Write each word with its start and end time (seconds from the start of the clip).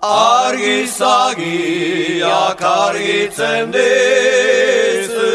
Argizagiak 0.00 2.62
argitzen 2.62 3.72
dizu 3.72 5.26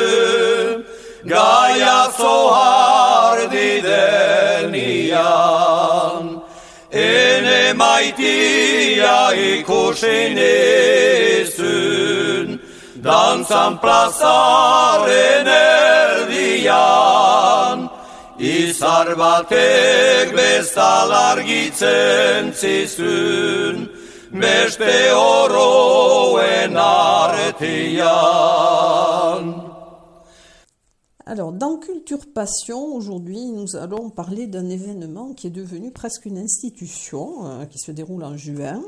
Gaia 1.26 2.10
zohardi 2.18 3.82
denian 3.84 5.22
Ene 6.90 7.74
maitia 7.74 9.34
ikusi 9.36 10.34
nizun 10.38 12.60
Dantzan 13.04 13.74
plazaren 13.82 15.48
erdian. 16.24 17.90
Izar 18.40 19.10
batek 19.20 20.32
bestal 20.38 21.12
argitzen 21.12 22.54
zizun 22.56 23.93
Alors, 31.28 31.52
dans 31.52 31.78
Culture 31.78 32.26
Passion, 32.34 32.96
aujourd'hui, 32.96 33.46
nous 33.46 33.76
allons 33.76 34.10
parler 34.10 34.48
d'un 34.48 34.70
événement 34.70 35.34
qui 35.36 35.46
est 35.46 35.52
devenu 35.52 35.92
presque 35.92 36.26
une 36.26 36.40
institution, 36.40 37.46
euh, 37.46 37.66
qui 37.66 37.78
se 37.78 37.92
déroule 37.92 38.24
en 38.24 38.36
juin, 38.36 38.82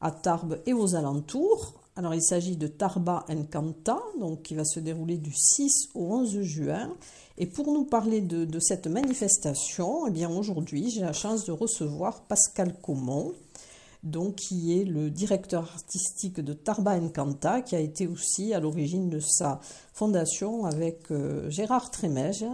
à 0.00 0.10
Tarbes 0.10 0.58
et 0.66 0.72
aux 0.72 0.96
alentours. 0.96 1.74
Alors, 1.94 2.14
il 2.14 2.22
s'agit 2.22 2.56
de 2.56 2.66
Tarba 2.66 3.24
Encanta, 3.28 4.00
donc 4.18 4.42
qui 4.42 4.56
va 4.56 4.64
se 4.64 4.80
dérouler 4.80 5.18
du 5.18 5.32
6 5.32 5.90
au 5.94 6.12
11 6.12 6.40
juin. 6.42 6.92
Et 7.36 7.46
pour 7.46 7.72
nous 7.72 7.84
parler 7.84 8.20
de, 8.20 8.44
de 8.44 8.58
cette 8.58 8.88
manifestation, 8.88 10.08
eh 10.08 10.10
bien, 10.10 10.28
aujourd'hui, 10.28 10.90
j'ai 10.90 11.02
la 11.02 11.12
chance 11.12 11.44
de 11.44 11.52
recevoir 11.52 12.22
Pascal 12.22 12.74
Comont, 12.82 13.32
donc 14.02 14.36
qui 14.36 14.78
est 14.78 14.84
le 14.84 15.10
directeur 15.10 15.64
artistique 15.64 16.40
de 16.40 16.52
Tarba 16.52 16.92
Encanta, 16.92 17.62
qui 17.62 17.74
a 17.74 17.80
été 17.80 18.06
aussi 18.06 18.54
à 18.54 18.60
l'origine 18.60 19.10
de 19.10 19.20
sa 19.20 19.60
fondation 19.92 20.64
avec 20.64 21.10
euh, 21.10 21.50
Gérard 21.50 21.90
Trémège. 21.90 22.44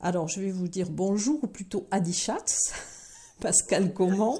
Alors 0.00 0.28
je 0.28 0.40
vais 0.40 0.50
vous 0.50 0.68
dire 0.68 0.90
bonjour, 0.90 1.42
ou 1.42 1.46
plutôt 1.46 1.86
Adichat, 1.90 2.44
Pascal 3.40 3.92
Comont. 3.92 4.38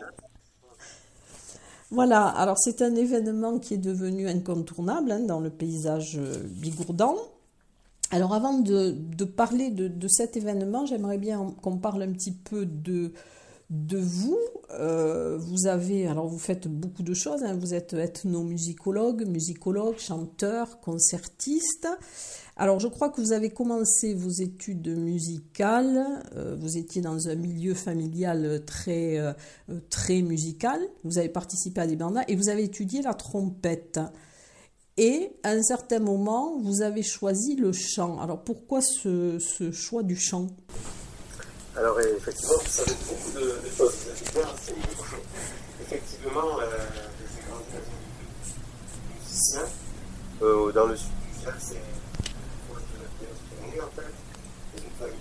Voilà, 1.91 2.27
alors 2.27 2.59
c'est 2.59 2.83
un 2.83 2.95
événement 2.97 3.59
qui 3.59 3.75
est 3.75 3.79
devenu 3.79 4.29
incontournable 4.29 5.13
hein, 5.13 5.21
dans 5.21 5.41
le 5.41 5.51
paysage 5.51 6.17
euh, 6.17 6.43
bigourdan. 6.45 7.15
Alors 8.11 8.35
avant 8.35 8.59
de, 8.59 8.93
de 8.93 9.25
parler 9.25 9.71
de, 9.71 9.89
de, 9.89 10.09
cet 10.09 10.37
événement, 10.37 10.87
j'aimerais 10.87 11.19
bien 11.19 11.55
qu'on 11.63 11.79
parle 11.79 12.03
un 12.03 12.13
petit 12.13 12.33
peu 12.33 12.65
de, 12.65 13.13
de 13.71 13.99
vous. 13.99 14.39
Euh, 14.71 15.39
vous 15.39 15.67
avez, 15.67 16.07
alors 16.07 16.29
vous 16.29 16.39
faites 16.39 16.69
beaucoup 16.69 17.03
de 17.03 17.15
choses, 17.15 17.43
hein. 17.43 17.57
vous 17.59 17.75
êtes 17.75 17.95
ethnomusicologue, 17.95 19.27
musicologue, 19.27 19.99
chanteur, 19.99 20.81
concertiste. 20.81 21.89
Alors 22.57 22.81
je 22.81 22.89
crois 22.89 23.11
que 23.11 23.21
vous 23.21 23.33
avez 23.33 23.51
commencé 23.51 24.15
vos 24.15 24.31
études 24.31 24.89
musicales, 24.97 26.05
euh, 26.37 26.57
vous 26.59 26.79
étiez 26.79 27.03
dans 27.03 27.29
un 27.29 27.35
milieu 27.35 27.75
familial 27.75 28.65
très, 28.65 29.19
euh, 29.19 29.33
très 29.91 30.23
musical, 30.23 30.81
vous 31.05 31.19
avez 31.19 31.29
participé 31.29 31.81
à 31.81 31.87
des 31.87 31.97
bandas 31.97 32.25
et 32.29 32.37
vous 32.37 32.49
avez 32.49 32.65
étudié 32.65 33.03
la 33.03 33.15
trompette. 33.15 34.01
Et 34.97 35.33
à 35.43 35.51
un 35.51 35.63
certain 35.63 35.99
moment, 35.99 36.59
vous 36.59 36.81
avez 36.81 37.03
choisi 37.03 37.57
le 37.57 37.73
chant. 37.73 38.19
Alors 38.19 38.43
pourquoi 38.43 38.81
ce, 38.81 39.39
ce 39.39 39.71
choix 39.71 40.03
du 40.03 40.17
chant? 40.17 40.49
Alors 41.77 42.01
effectivement, 42.01 42.55
vous 42.63 42.71
savez 42.71 42.97
beaucoup 43.09 43.33
de, 43.33 43.41
de 43.41 43.71
choses. 43.77 43.95
Effectivement, 45.83 46.59
euh, 46.61 46.67
j'ai 47.21 47.43
grandi 47.49 47.67
dans 47.73 47.85
une 47.85 49.15
musicien. 49.21 49.63
Euh, 50.43 50.73
dans 50.73 50.87
le 50.87 50.97
sud 50.97 51.09
du 51.11 51.45
Gers, 51.45 51.55
c'est 51.61 51.77
en 53.81 53.91
fait. 53.95 55.13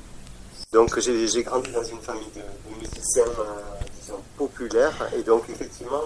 Donc 0.71 0.99
j'ai 0.99 1.43
grandi 1.43 1.71
dans 1.71 1.83
une 1.83 2.01
famille 2.01 2.31
de, 2.35 2.41
de 2.41 2.79
musiciens, 2.79 3.23
euh, 3.23 3.61
disons, 3.99 4.21
populaires. 4.37 5.09
Et 5.15 5.23
donc 5.23 5.49
effectivement, 5.49 6.03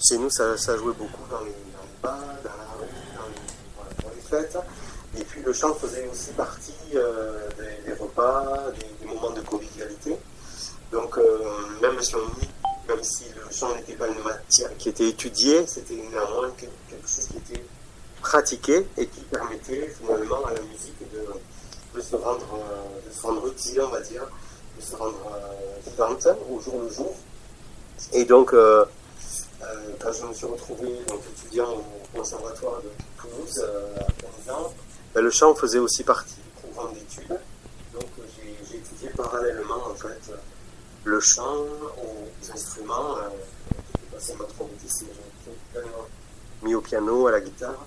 chez 0.00 0.18
nous, 0.18 0.30
ça, 0.30 0.56
ça 0.56 0.76
jouait 0.76 0.94
beaucoup 0.94 1.28
dans 1.30 1.40
les, 1.40 1.50
dans 1.50 1.82
les 1.82 2.00
bars, 2.02 2.16
dans 2.16 2.50
la 2.50 2.70
rue, 2.78 2.88
dans 3.16 3.26
les, 3.28 3.40
voilà, 3.76 3.90
dans 4.02 4.10
les 4.14 4.22
fêtes. 4.22 4.58
Et 5.18 5.24
puis 5.24 5.42
le 5.42 5.52
chant 5.52 5.74
faisait 5.74 6.08
aussi 6.10 6.30
partie 6.32 6.72
euh, 6.94 7.48
des, 7.58 7.90
des, 7.90 7.96
repas, 7.98 8.70
des, 8.78 8.99
de 9.40 9.46
convivialité. 9.46 10.16
Donc 10.92 11.16
euh, 11.18 11.38
même, 11.80 12.00
si 13.02 13.24
le 13.36 13.52
chant 13.52 13.74
n'était 13.76 13.94
pas 13.94 14.08
une 14.08 14.22
matière 14.22 14.76
qui 14.76 14.88
était 14.88 15.08
étudiée, 15.08 15.66
c'était 15.66 15.94
néanmoins 15.94 16.50
quelque 16.58 17.06
chose 17.06 17.28
qui 17.28 17.36
était 17.36 17.64
pratiqué 18.20 18.86
et 18.96 19.06
qui 19.06 19.20
permettait 19.20 19.94
finalement 19.98 20.44
à 20.46 20.54
la 20.54 20.60
musique 20.62 20.98
de, 21.94 22.00
se, 22.00 22.16
rendre, 22.16 22.46
euh, 22.54 23.08
de 23.08 23.14
se 23.14 23.22
rendre 23.22 23.46
utile, 23.46 23.80
on 23.82 23.88
va 23.88 24.00
dire, 24.00 24.26
de 24.76 24.82
se 24.84 24.96
rendre 24.96 25.20
euh, 25.32 25.90
vivante 25.90 26.28
au 26.50 26.60
jour 26.60 26.80
le 26.82 26.92
jour. 26.92 27.14
Et 28.12 28.24
donc 28.24 28.54
quand 30.00 30.12
je 30.12 30.24
me 30.24 30.32
suis 30.32 30.46
retrouvé 30.46 30.88
étudiant 31.36 31.68
au 31.68 32.18
conservatoire 32.18 32.80
de 32.80 32.88
Toulouse 33.20 33.62
à 33.98 34.12
15 34.46 34.54
ans, 34.54 34.72
ben, 35.14 35.20
le 35.20 35.30
chant 35.30 35.54
faisait 35.54 35.78
aussi 35.78 36.02
partie 36.02 36.36
du 36.36 36.62
programme 36.62 36.94
d'études. 36.94 37.38
Étudié 39.00 39.16
parallèlement 39.16 39.86
en 39.90 39.94
fait 39.94 40.30
le 41.04 41.20
chant 41.20 41.56
aux 41.56 42.52
instruments. 42.52 43.16
Euh, 43.16 43.28
passé 44.12 44.34
ma 44.38 44.44
trompettiste, 44.44 45.06
mis 46.62 46.74
au 46.74 46.80
piano, 46.82 47.26
à 47.28 47.30
la 47.32 47.40
guitare 47.40 47.86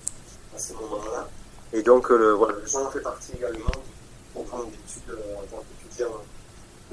à 0.54 0.58
ce 0.58 0.72
moment-là. 0.72 1.28
Et 1.72 1.82
donc 1.82 2.08
le, 2.08 2.32
voilà, 2.32 2.58
le 2.58 2.66
chant 2.66 2.90
fait 2.90 3.00
partie 3.00 3.32
également 3.36 3.70
du 3.70 4.32
programme 4.32 4.70
d'études 4.70 5.10
euh, 5.10 5.36
en 5.36 5.42
tant 5.42 5.62
qu'étudiant 5.62 6.20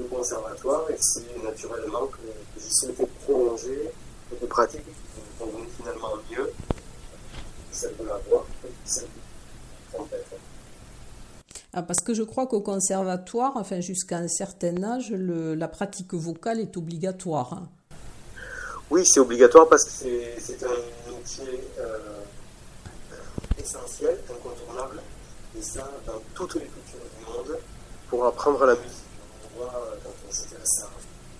au 0.00 0.04
conservatoire. 0.04 0.88
Et 0.90 0.96
c'est 1.00 1.42
naturellement 1.42 2.06
que, 2.06 2.18
que 2.18 2.62
j'ai 2.62 2.70
souhaité 2.70 3.06
prolonger 3.24 3.90
des 4.40 4.46
pratiques 4.46 4.84
qui 4.84 5.44
me 5.44 5.50
convenaient 5.50 5.70
finalement 5.76 6.14
mieux, 6.30 6.52
celle 7.72 7.96
de 7.96 8.04
la 8.04 8.18
voix, 8.28 8.46
celle 8.84 9.08
ah, 11.74 11.82
parce 11.82 12.00
que 12.00 12.12
je 12.12 12.22
crois 12.22 12.46
qu'au 12.46 12.60
conservatoire, 12.60 13.52
enfin 13.56 13.80
jusqu'à 13.80 14.18
un 14.18 14.28
certain 14.28 14.82
âge, 14.82 15.10
la 15.10 15.68
pratique 15.68 16.12
vocale 16.12 16.60
est 16.60 16.76
obligatoire. 16.76 17.62
Oui, 18.90 19.06
c'est 19.06 19.20
obligatoire 19.20 19.66
parce 19.70 19.84
que 19.84 19.90
c'est 20.38 20.62
un 20.64 21.10
métier 21.10 21.64
euh, 21.78 21.98
essentiel, 23.58 24.18
incontournable, 24.30 25.00
et 25.58 25.62
ça 25.62 25.90
dans 26.06 26.20
toutes 26.34 26.56
les 26.56 26.66
cultures 26.66 27.00
du 27.18 27.24
monde, 27.24 27.58
pour 28.10 28.26
apprendre 28.26 28.66
la 28.66 28.74
musique. 28.74 28.90
On 29.54 29.60
voit 29.60 29.72
euh, 29.74 29.96
quand 30.04 30.10
on 30.28 30.30
s'intéresse 30.30 30.84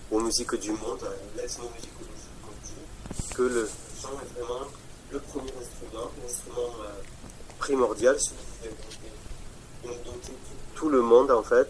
aux 0.09 0.19
musiques 0.19 0.55
du 0.55 0.71
monde, 0.71 1.05
l'ethnomusicologie, 1.37 2.33
on 2.43 2.65
dit 2.65 3.33
que 3.35 3.43
le 3.43 3.69
chant 4.01 4.09
est 4.19 4.39
vraiment 4.39 4.65
le 5.11 5.19
premier 5.19 5.51
instrument, 5.61 6.09
l'instrument 6.23 6.71
euh, 6.81 7.03
primordial, 7.59 8.19
celui 8.19 8.52
tout 10.83 10.89
le 10.89 11.01
monde 11.01 11.31
en 11.31 11.41
fait, 11.41 11.69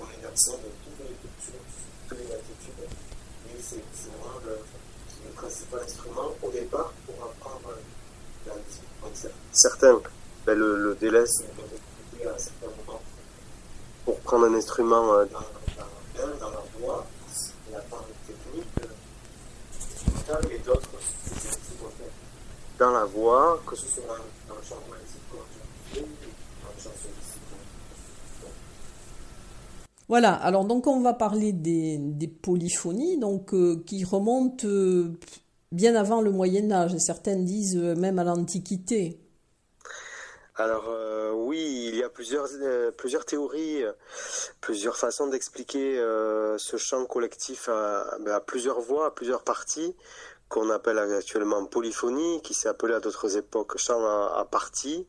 on 0.00 0.04
est 0.04 0.22
l'accent 0.22 0.52
de 0.52 0.70
toutes 0.82 1.06
les 1.06 1.14
cultures, 1.14 1.60
toutes 2.08 2.18
les 2.18 2.24
latitudes, 2.24 2.88
et 3.50 3.60
c'est 3.60 3.82
vraiment 4.08 4.40
le, 4.46 4.56
le, 5.26 5.30
principal 5.32 5.80
instrument 5.80 6.32
au 6.42 6.50
départ 6.50 6.90
pour 7.04 7.16
apprendre 7.22 7.74
la 8.46 8.54
musique. 8.54 9.34
Certains 9.52 10.00
ben, 10.46 10.58
le, 10.58 10.84
le 10.84 10.94
délaissent 10.94 11.44
pour 14.06 14.18
prendre 14.20 14.46
un 14.46 14.54
instrument 14.54 15.12
euh, 15.12 15.26
dans, 15.26 15.40
dans, 15.40 16.26
la, 16.28 16.36
dans 16.38 16.50
la 16.50 16.62
voix, 16.78 17.06
la 17.72 17.80
part 17.80 18.06
technique, 18.26 18.64
euh, 20.30 20.48
et 20.50 20.58
d'autres 20.60 20.88
dans 22.78 22.90
la 22.92 23.04
voix, 23.04 23.60
que 23.66 23.76
ce 23.76 23.86
soit 23.86 24.16
dans 24.48 24.54
le 24.54 24.62
chant 24.66 24.76
poétique, 24.88 25.20
dans 25.92 26.06
le 26.74 26.82
chant 26.82 26.96
soliste. 26.96 27.30
Voilà, 30.10 30.34
alors 30.34 30.64
donc 30.64 30.88
on 30.88 31.02
va 31.02 31.14
parler 31.14 31.52
des, 31.52 32.26
polyphonies 32.42 33.16
donc, 33.16 33.54
euh, 33.54 33.80
qui 33.86 34.04
remontent 34.04 34.66
euh, 34.66 35.12
bien 35.70 35.94
avant 35.94 36.20
le 36.20 36.32
Moyen 36.32 36.72
Âge, 36.72 36.96
certains 36.98 37.36
disent 37.36 37.76
même 37.76 38.18
à 38.18 38.24
l'Antiquité. 38.24 39.20
Alors 40.56 40.90
oui, 41.36 41.90
il 41.90 41.96
y 41.96 42.02
a 42.02 42.08
plusieurs, 42.08 42.48
théories, 43.24 43.84
plusieurs 44.60 44.96
façons 44.96 45.28
d'expliquer 45.28 45.94
ce 46.58 46.76
chant 46.76 47.06
collectif 47.06 47.68
à, 47.68 48.00
à, 48.34 48.40
plusieurs 48.40 48.80
voix, 48.80 49.06
à 49.06 49.10
plusieurs 49.12 49.44
parties 49.44 49.94
qu'on 50.50 50.68
appelle 50.70 50.98
actuellement 50.98 51.64
polyphonie, 51.64 52.42
qui 52.42 52.52
s'est 52.52 52.68
appelé 52.68 52.92
à 52.94 53.00
d'autres 53.00 53.36
époques 53.36 53.78
chant 53.78 54.04
à, 54.04 54.44
partie, 54.50 55.06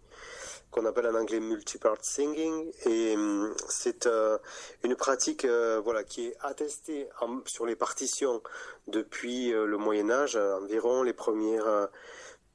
qu'on 0.71 0.85
appelle 0.85 1.07
en 1.07 1.15
anglais 1.15 1.39
multipart 1.39 1.97
singing. 2.01 2.71
Et 2.85 3.15
hum, 3.15 3.53
c'est 3.67 4.07
euh, 4.07 4.37
une 4.83 4.95
pratique 4.95 5.45
euh, 5.45 5.79
voilà, 5.83 6.03
qui 6.03 6.27
est 6.27 6.37
attestée 6.41 7.07
sur 7.45 7.65
les 7.65 7.75
partitions 7.75 8.41
depuis 8.87 9.53
euh, 9.53 9.65
le 9.65 9.77
Moyen 9.77 10.09
Âge. 10.09 10.37
Environ 10.37 11.03
les 11.03 11.13
premières 11.13 11.89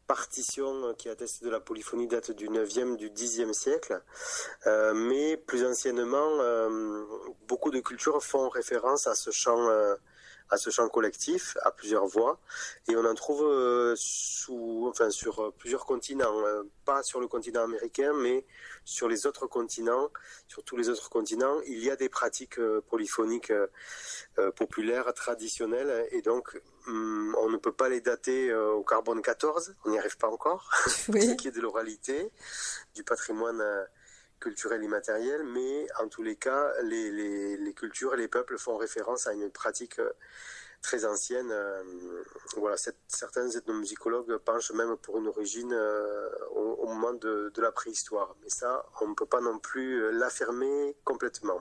partitions 0.07 0.95
qui 0.95 1.09
attestent 1.09 1.43
de 1.45 1.51
la 1.51 1.61
polyphonie 1.61 2.07
datent 2.07 2.31
du 2.31 2.49
9e, 2.49 2.97
du 2.97 3.11
10e 3.11 3.53
siècle. 3.53 4.01
mais 4.95 5.37
plus 5.37 5.65
anciennement, 5.65 6.31
beaucoup 7.49 7.73
de 7.73 7.81
cultures 7.81 8.23
font 8.23 8.49
référence 8.49 9.09
à 9.09 9.17
ce 9.17 9.33
chant 9.33 9.69
à 10.51 10.57
ce 10.57 10.71
chant 10.71 10.89
collectif 10.89 11.57
à 11.63 11.71
plusieurs 11.71 12.07
voix. 12.07 12.41
Et 12.89 12.97
on 12.97 13.05
en 13.05 13.15
trouve 13.15 13.43
euh, 13.43 13.95
sous, 13.97 14.87
enfin, 14.89 15.11
sur 15.11 15.41
euh, 15.41 15.55
plusieurs 15.57 15.85
continents, 15.85 16.39
euh, 16.47 16.63
pas 16.85 17.03
sur 17.03 17.21
le 17.21 17.27
continent 17.27 17.65
américain 17.65 18.13
mais 18.15 18.45
sur 18.85 19.09
les 19.09 19.27
autres 19.27 19.47
continents, 19.47 20.11
sur 20.47 20.63
tous 20.63 20.77
les 20.77 20.89
autres 20.89 21.11
continents, 21.11 21.61
il 21.67 21.83
y 21.83 21.91
a 21.91 21.97
des 21.97 22.09
pratiques 22.09 22.61
polyphoniques 22.89 23.53
populaires, 24.55 25.13
traditionnelles. 25.13 26.07
Et 26.13 26.23
donc 26.23 26.61
hum, 26.87 27.35
on 27.41 27.51
ne 27.51 27.57
peut 27.57 27.73
pas 27.73 27.89
les 27.89 28.01
dater 28.01 28.55
au 28.55 28.85
carbone 28.85 29.23
14, 29.23 29.75
on 29.85 29.91
n'y 29.91 29.99
arrive 29.99 30.17
pas 30.19 30.29
encore, 30.29 30.71
ce 30.87 31.35
qui 31.35 31.49
est 31.49 31.57
de 31.57 31.61
l'oralité, 31.61 32.31
du 32.95 33.03
patrimoine 33.03 33.61
culturel 34.41 34.83
immatériel, 34.83 35.43
mais 35.44 35.87
en 36.03 36.09
tous 36.09 36.23
les 36.23 36.37
cas, 36.37 36.73
les, 36.83 37.73
cultures 37.75 38.15
et 38.15 38.17
les 38.17 38.29
peuples 38.29 38.59
font 38.59 38.77
référence 38.77 39.27
à 39.27 39.33
une 39.33 39.50
pratique 39.50 39.99
euh, 39.99 40.12
très 40.83 41.05
ancienne. 41.05 41.50
Euh, 41.50 41.83
voilà, 42.56 42.77
certains 43.09 43.49
ethnomusicologues 43.50 44.37
penchent 44.38 44.73
même 44.73 44.97
pour 44.99 45.19
une 45.19 45.27
origine 45.29 45.73
euh, 45.73 46.29
au, 46.55 46.87
moment 46.87 47.12
de, 47.15 47.53
la 47.59 47.73
préhistoire. 47.73 48.37
Mais 48.43 48.50
ça, 48.50 48.87
on 49.00 49.09
ne 49.09 49.15
peut 49.15 49.27
pas 49.27 49.41
non 49.41 49.59
plus 49.59 50.12
l'affirmer 50.12 50.97
complètement. 51.05 51.61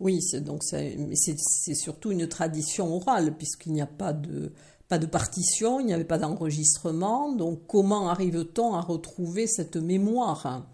Oui, 0.00 0.20
donc 0.40 0.62
c'est 0.64 1.74
surtout 1.74 2.10
une 2.10 2.28
tradition 2.28 2.94
orale 2.94 3.36
puisqu'il 3.36 3.72
n'y 3.72 3.82
a 3.82 3.86
pas 3.86 4.12
de 4.12 4.52
pas 4.88 4.98
de 4.98 5.06
partition, 5.06 5.80
il 5.80 5.86
n'y 5.86 5.94
avait 5.94 6.04
pas 6.04 6.18
d'enregistrement. 6.18 7.32
Donc 7.32 7.66
comment 7.66 8.10
arrive-t-on 8.10 8.74
à 8.74 8.80
retrouver 8.80 9.46
cette 9.46 9.76
mémoire 9.76 10.73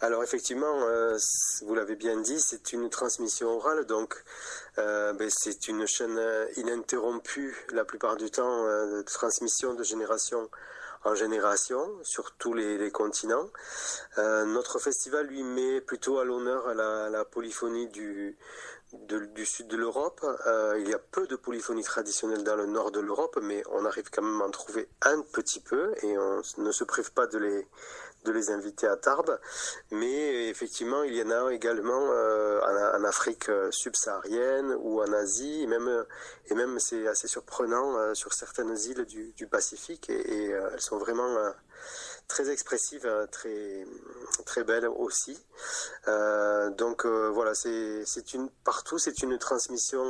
alors 0.00 0.22
effectivement, 0.22 0.82
euh, 0.82 1.16
vous 1.62 1.74
l'avez 1.74 1.96
bien 1.96 2.18
dit, 2.20 2.38
c'est 2.38 2.74
une 2.74 2.90
transmission 2.90 3.48
orale, 3.48 3.86
donc 3.86 4.22
euh, 4.76 5.14
ben, 5.14 5.30
c'est 5.30 5.68
une 5.68 5.86
chaîne 5.86 6.20
ininterrompue 6.56 7.56
la 7.72 7.86
plupart 7.86 8.16
du 8.16 8.30
temps 8.30 8.66
euh, 8.66 8.98
de 8.98 9.02
transmission 9.02 9.72
de 9.72 9.82
génération 9.82 10.50
en 11.04 11.14
génération 11.14 11.80
sur 12.02 12.32
tous 12.32 12.52
les, 12.52 12.90
continents. 12.90 13.48
notre 14.16 14.80
festival 14.80 15.26
lui 15.28 15.44
met 15.44 15.80
plutôt 15.80 16.18
à 16.18 16.24
l'honneur 16.24 16.74
la, 16.74 17.24
polyphonie 17.24 17.86
du 17.86 18.36
sud 19.44 19.68
de 19.68 19.76
l'Europe. 19.76 20.26
il 20.78 20.88
y 20.88 20.94
a 20.94 20.98
peu 20.98 21.28
de 21.28 21.36
polyphonie 21.36 21.84
traditionnelle 21.84 22.42
dans 22.42 22.56
le 22.56 22.66
nord 22.66 22.90
de 22.90 22.98
l'Europe, 22.98 23.38
mais 23.40 23.62
on 23.70 23.84
arrive 23.84 24.10
quand 24.10 24.22
même 24.22 24.40
à 24.42 24.46
en 24.46 24.50
trouver 24.50 24.88
un 25.02 25.20
petit 25.20 25.60
peu 25.60 25.94
et 26.02 26.18
on 26.18 26.42
ne 26.58 26.72
se 26.72 26.82
prive 26.82 27.12
pas 27.12 27.28
de 27.28 27.38
les 27.38 27.68
de 28.24 28.32
les 28.32 28.50
inviter 28.50 28.86
à 28.86 28.96
Tarbes. 28.96 29.38
Mais 29.90 30.48
effectivement, 30.48 31.02
il 31.02 31.14
y 31.14 31.22
en 31.22 31.30
a 31.30 31.52
également 31.52 32.10
euh, 32.10 32.60
en, 32.96 33.04
Afrique 33.04 33.48
euh, 33.48 33.70
subsaharienne 33.70 34.76
ou 34.80 35.00
en 35.00 35.12
Asie, 35.12 35.62
et 35.62 35.66
même, 35.66 36.04
et 36.48 36.54
même 36.54 36.78
c'est 36.78 37.06
assez 37.06 37.28
surprenant 37.28 37.96
euh, 37.96 38.14
sur 38.14 38.32
certaines 38.32 38.76
îles 38.76 39.04
du, 39.04 39.46
Pacifique, 39.46 40.10
et, 40.10 40.50
elles 40.50 40.80
sont 40.80 40.98
vraiment 40.98 41.36
très 42.26 42.50
expressives, 42.50 43.08
très, 43.30 43.86
très 44.44 44.64
belles 44.64 44.88
aussi. 44.88 45.38
donc 46.76 47.06
voilà, 47.06 47.54
c'est 47.54 48.34
une, 48.34 48.50
partout, 48.64 48.98
c'est 48.98 49.22
une 49.22 49.38
transmission 49.38 50.04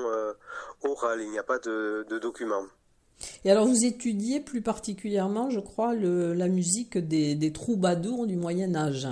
orale, 0.83 1.21
il 1.21 1.31
n'y 1.31 1.39
a 1.39 1.43
pas 1.43 1.59
de, 1.59 2.07
de 2.09 2.19
documents. 2.19 2.67
Et 3.45 3.51
alors 3.51 3.67
vous 3.67 3.85
étudiez 3.85 4.41
plus 4.41 4.63
particulièrement, 4.63 5.51
je 5.51 5.61
crois, 5.61 5.95
la 5.95 6.49
musique 6.49 6.99
des, 6.99 7.53
troubadours 7.53 8.27
du 8.27 8.37
Moyen 8.37 8.75
Âge. 8.75 9.09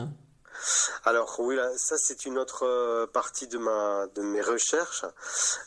Alors 1.04 1.36
oui, 1.40 1.56
ça 1.76 1.96
c'est 1.98 2.24
une 2.24 2.38
autre 2.38 2.64
euh, 2.64 3.06
partie 3.06 3.48
de 3.48 3.58
ma 3.58 4.06
de 4.14 4.22
mes 4.22 4.40
recherches. 4.40 5.04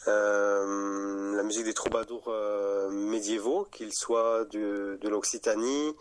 Euh, 0.08 1.36
la 1.36 1.44
musique 1.44 1.66
des 1.66 1.74
troubadours 1.76 2.30
euh, 2.30 2.90
médiévaux, 2.90 3.68
qu'ils 3.72 3.94
soient 3.94 4.46
de 4.46 4.98
l'Occitanie 5.04 5.94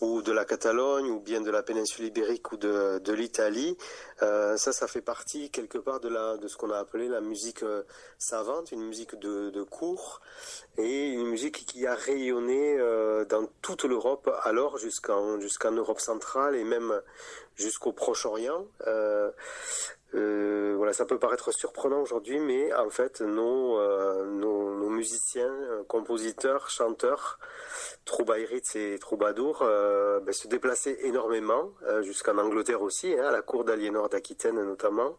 ou 0.00 0.22
de 0.22 0.32
la 0.32 0.44
Catalogne 0.44 1.10
ou 1.10 1.20
bien 1.20 1.40
de 1.40 1.50
la 1.50 1.62
péninsule 1.62 2.06
ibérique 2.06 2.52
ou 2.52 2.56
de, 2.56 2.98
de 2.98 3.12
l'Italie. 3.12 3.76
Euh, 4.22 4.56
ça, 4.56 4.72
ça 4.72 4.86
fait 4.86 5.00
partie 5.00 5.50
quelque 5.50 5.78
part 5.78 6.00
de, 6.00 6.08
la, 6.08 6.36
de 6.36 6.48
ce 6.48 6.56
qu'on 6.56 6.70
a 6.70 6.78
appelé 6.78 7.08
la 7.08 7.20
musique 7.20 7.62
euh, 7.62 7.82
savante, 8.18 8.72
une 8.72 8.84
musique 8.84 9.14
de, 9.16 9.50
de 9.50 9.62
cours 9.62 10.20
et 10.78 11.08
une 11.08 11.26
musique 11.26 11.66
qui 11.66 11.86
a 11.86 11.94
rayonné 11.94 12.76
euh, 12.78 13.24
dans 13.24 13.46
toute 13.62 13.84
l'Europe 13.84 14.30
alors 14.42 14.78
jusqu'en 14.78 15.40
jusqu'en 15.40 15.72
Europe 15.72 16.00
centrale 16.00 16.56
et 16.56 16.64
même 16.64 17.00
jusqu'au 17.56 17.92
Proche-Orient. 17.92 18.66
Euh, 20.14 20.64
euh, 20.74 20.76
voilà, 20.76 20.92
ça 20.92 21.04
peut 21.04 21.18
paraître 21.18 21.52
surprenant 21.52 22.00
aujourd'hui, 22.00 22.38
mais 22.38 22.72
en 22.74 22.90
fait, 22.90 23.20
nos, 23.20 23.78
euh, 23.78 24.24
nos, 24.26 24.74
nos, 24.74 24.88
musiciens, 24.88 25.52
compositeurs, 25.88 26.68
chanteurs, 26.68 27.38
troubaïrites 28.04 28.76
et 28.76 28.98
troubadours 28.98 29.62
euh, 29.62 30.20
ben, 30.20 30.32
se 30.32 30.48
déplaçaient 30.48 30.98
énormément, 31.02 31.70
euh, 31.84 32.02
jusqu'en 32.02 32.38
Angleterre 32.38 32.82
aussi, 32.82 33.14
hein, 33.18 33.26
à 33.26 33.32
la 33.32 33.42
cour 33.42 33.64
d'Aliénor 33.64 34.08
d'Aquitaine 34.08 34.62
notamment, 34.62 35.18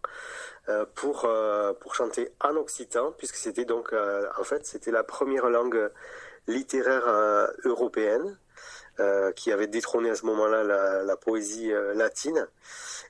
euh, 0.69 0.85
pour, 0.95 1.27
pour 1.79 1.95
chanter 1.95 2.31
en 2.41 2.55
occitan, 2.55 3.11
puisque 3.17 3.35
c'était 3.35 3.65
donc, 3.65 3.93
en 3.93 4.43
fait, 4.43 4.65
c'était 4.65 4.91
la 4.91 5.03
première 5.03 5.49
langue 5.49 5.89
littéraire 6.47 7.07
européenne. 7.63 8.37
qui 9.35 9.51
avait 9.51 9.67
détrôné 9.67 10.09
à 10.09 10.15
ce 10.15 10.25
moment-là 10.25 10.63
la, 10.63 11.03
la 11.03 11.17
poésie 11.17 11.69
latine. 11.95 12.47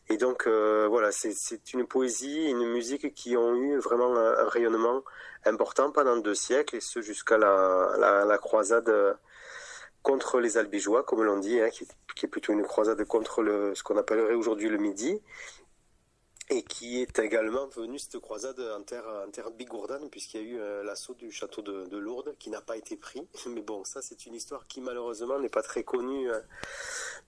Et 0.10 0.18
donc 0.18 0.48
voilà, 0.48 1.12
c'est 1.12 1.74
une 1.74 1.88
poésie, 1.88 2.46
une 2.46 2.68
musique 2.72 3.14
qui 3.14 3.36
ont 3.38 3.56
eu 3.56 3.78
vraiment 3.80 4.16
un, 4.16 4.48
rayonnement 4.50 5.04
important 5.46 5.92
pendant 5.92 6.18
deux 6.18 6.36
siècles, 6.36 6.76
et 6.76 6.80
ce 6.80 7.02
jusqu'à 7.02 7.38
la, 7.38 7.96
la, 7.98 8.26
la, 8.26 8.38
croisade 8.38 9.18
contre 10.06 10.40
les 10.40 10.58
albigeois, 10.58 11.04
comme 11.04 11.24
l'on 11.24 11.40
dit, 11.40 11.60
hein, 11.60 11.70
qui, 11.72 11.88
est 12.26 12.30
plutôt 12.30 12.54
une 12.54 12.64
croisade 12.64 13.04
contre 13.06 13.44
ce 13.74 13.82
qu'on 13.82 13.98
appellerait 13.98 14.36
aujourd'hui 14.36 14.70
le 14.70 14.78
Midi, 14.78 15.20
et 16.50 16.62
qui 16.62 17.02
est 17.02 17.18
également 17.18 17.66
venue 17.68 17.98
cette 17.98 18.20
croisade 18.20 18.60
en 18.60 18.84
terre, 18.84 19.52
bigourdane, 19.58 20.10
puisqu'il 20.12 20.42
y 20.42 20.44
a 20.44 20.48
eu 20.48 20.60
euh, 20.60 20.84
l'assaut 20.84 21.16
du 21.16 21.32
château 21.32 21.64
de, 21.64 21.98
Lourdes, 21.98 22.36
qui 22.38 22.52
n'a 22.52 22.62
pas 22.62 22.78
été 22.78 22.96
pris. 22.98 23.28
Mais 23.48 23.62
bon, 23.62 23.84
ça 23.84 24.04
c'est 24.04 24.28
une 24.28 24.36
histoire 24.36 24.68
qui 24.68 24.80
malheureusement 24.80 25.40
n'est 25.40 25.50
pas 25.50 25.64
très 25.64 25.84
connue 25.84 26.30
euh, 26.30 26.40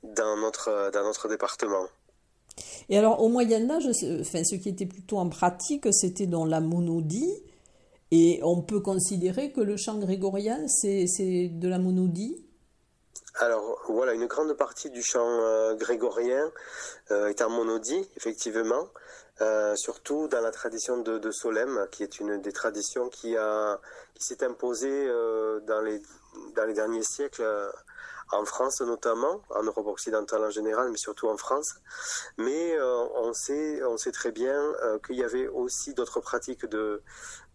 notre, 0.03 0.91
dans 0.91 1.03
notre 1.03 1.27
département. 1.27 1.87
Et 2.89 2.97
alors 2.97 3.21
au 3.21 3.29
Moyen 3.29 3.69
Âge, 3.69 3.87
enfin, 3.87 4.43
ce 4.43 4.55
qui 4.55 4.69
était 4.69 4.85
plutôt 4.85 5.17
en 5.17 5.29
pratique, 5.29 5.87
c'était 5.91 6.27
dans 6.27 6.45
la 6.45 6.59
monodie. 6.59 7.33
Et 8.11 8.39
on 8.43 8.61
peut 8.61 8.79
considérer 8.79 9.51
que 9.51 9.59
le 9.59 9.75
chant 9.75 9.97
grégorien, 9.97 10.65
c'est 10.67 11.05
de 11.49 11.67
la 11.67 11.77
monodie? 11.77 12.47
Alors 13.39 13.83
voilà, 13.89 14.13
une 14.13 14.25
grande 14.25 14.53
partie 14.53 14.89
du 14.89 15.03
chant 15.03 15.27
euh, 15.27 15.75
grégorien 15.75 16.51
euh, 17.11 17.27
est 17.27 17.41
en 17.41 17.49
monodie, 17.49 18.09
effectivement, 18.15 18.87
euh, 19.41 19.75
surtout 19.75 20.27
dans 20.27 20.41
la 20.41 20.49
tradition 20.51 20.97
de, 20.97 21.19
de, 21.19 21.85
qui 21.91 22.01
est 22.01 22.19
une 22.19 22.41
des 22.41 22.51
traditions 22.51 23.09
qui, 23.09 23.35
qui 24.15 24.23
s'est 24.23 24.43
imposée 24.43 25.07
dans, 25.67 25.81
les, 25.81 26.01
dans 26.55 26.65
les 26.65 26.73
derniers 26.73 27.03
siècles 27.03 27.45
en 28.31 28.45
France 28.45 28.81
notamment, 28.81 29.41
en 29.49 29.63
Europe 29.63 29.87
occidentale 29.87 30.43
en 30.43 30.49
général, 30.49 30.91
mais 30.91 30.97
surtout 30.97 31.27
en 31.27 31.37
France. 31.37 31.75
Mais 32.37 32.75
euh, 32.77 33.05
on, 33.15 33.33
sait, 33.33 33.83
on 33.83 33.97
sait 33.97 34.11
très 34.11 34.31
bien 34.31 34.59
euh, 34.83 34.99
qu'il 34.99 35.15
y 35.15 35.23
avait 35.23 35.47
aussi 35.47 35.93
d'autres 35.93 36.19
pratiques 36.19 36.65
de, 36.65 37.01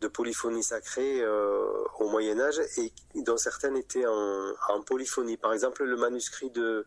de 0.01 0.09
polyphonie 0.09 0.63
sacrée 0.63 1.21
euh, 1.21 1.67
au 1.99 2.09
Moyen 2.09 2.41
Âge 2.41 2.61
et 2.79 2.93
dont 3.15 3.37
certaines 3.37 3.77
étaient 3.77 4.07
en, 4.07 4.53
en, 4.69 4.83
polyphonie. 4.83 5.37
Par 5.37 5.53
exemple, 5.53 5.85
le 5.85 5.97
manuscrit 5.97 6.51
de 6.51 6.87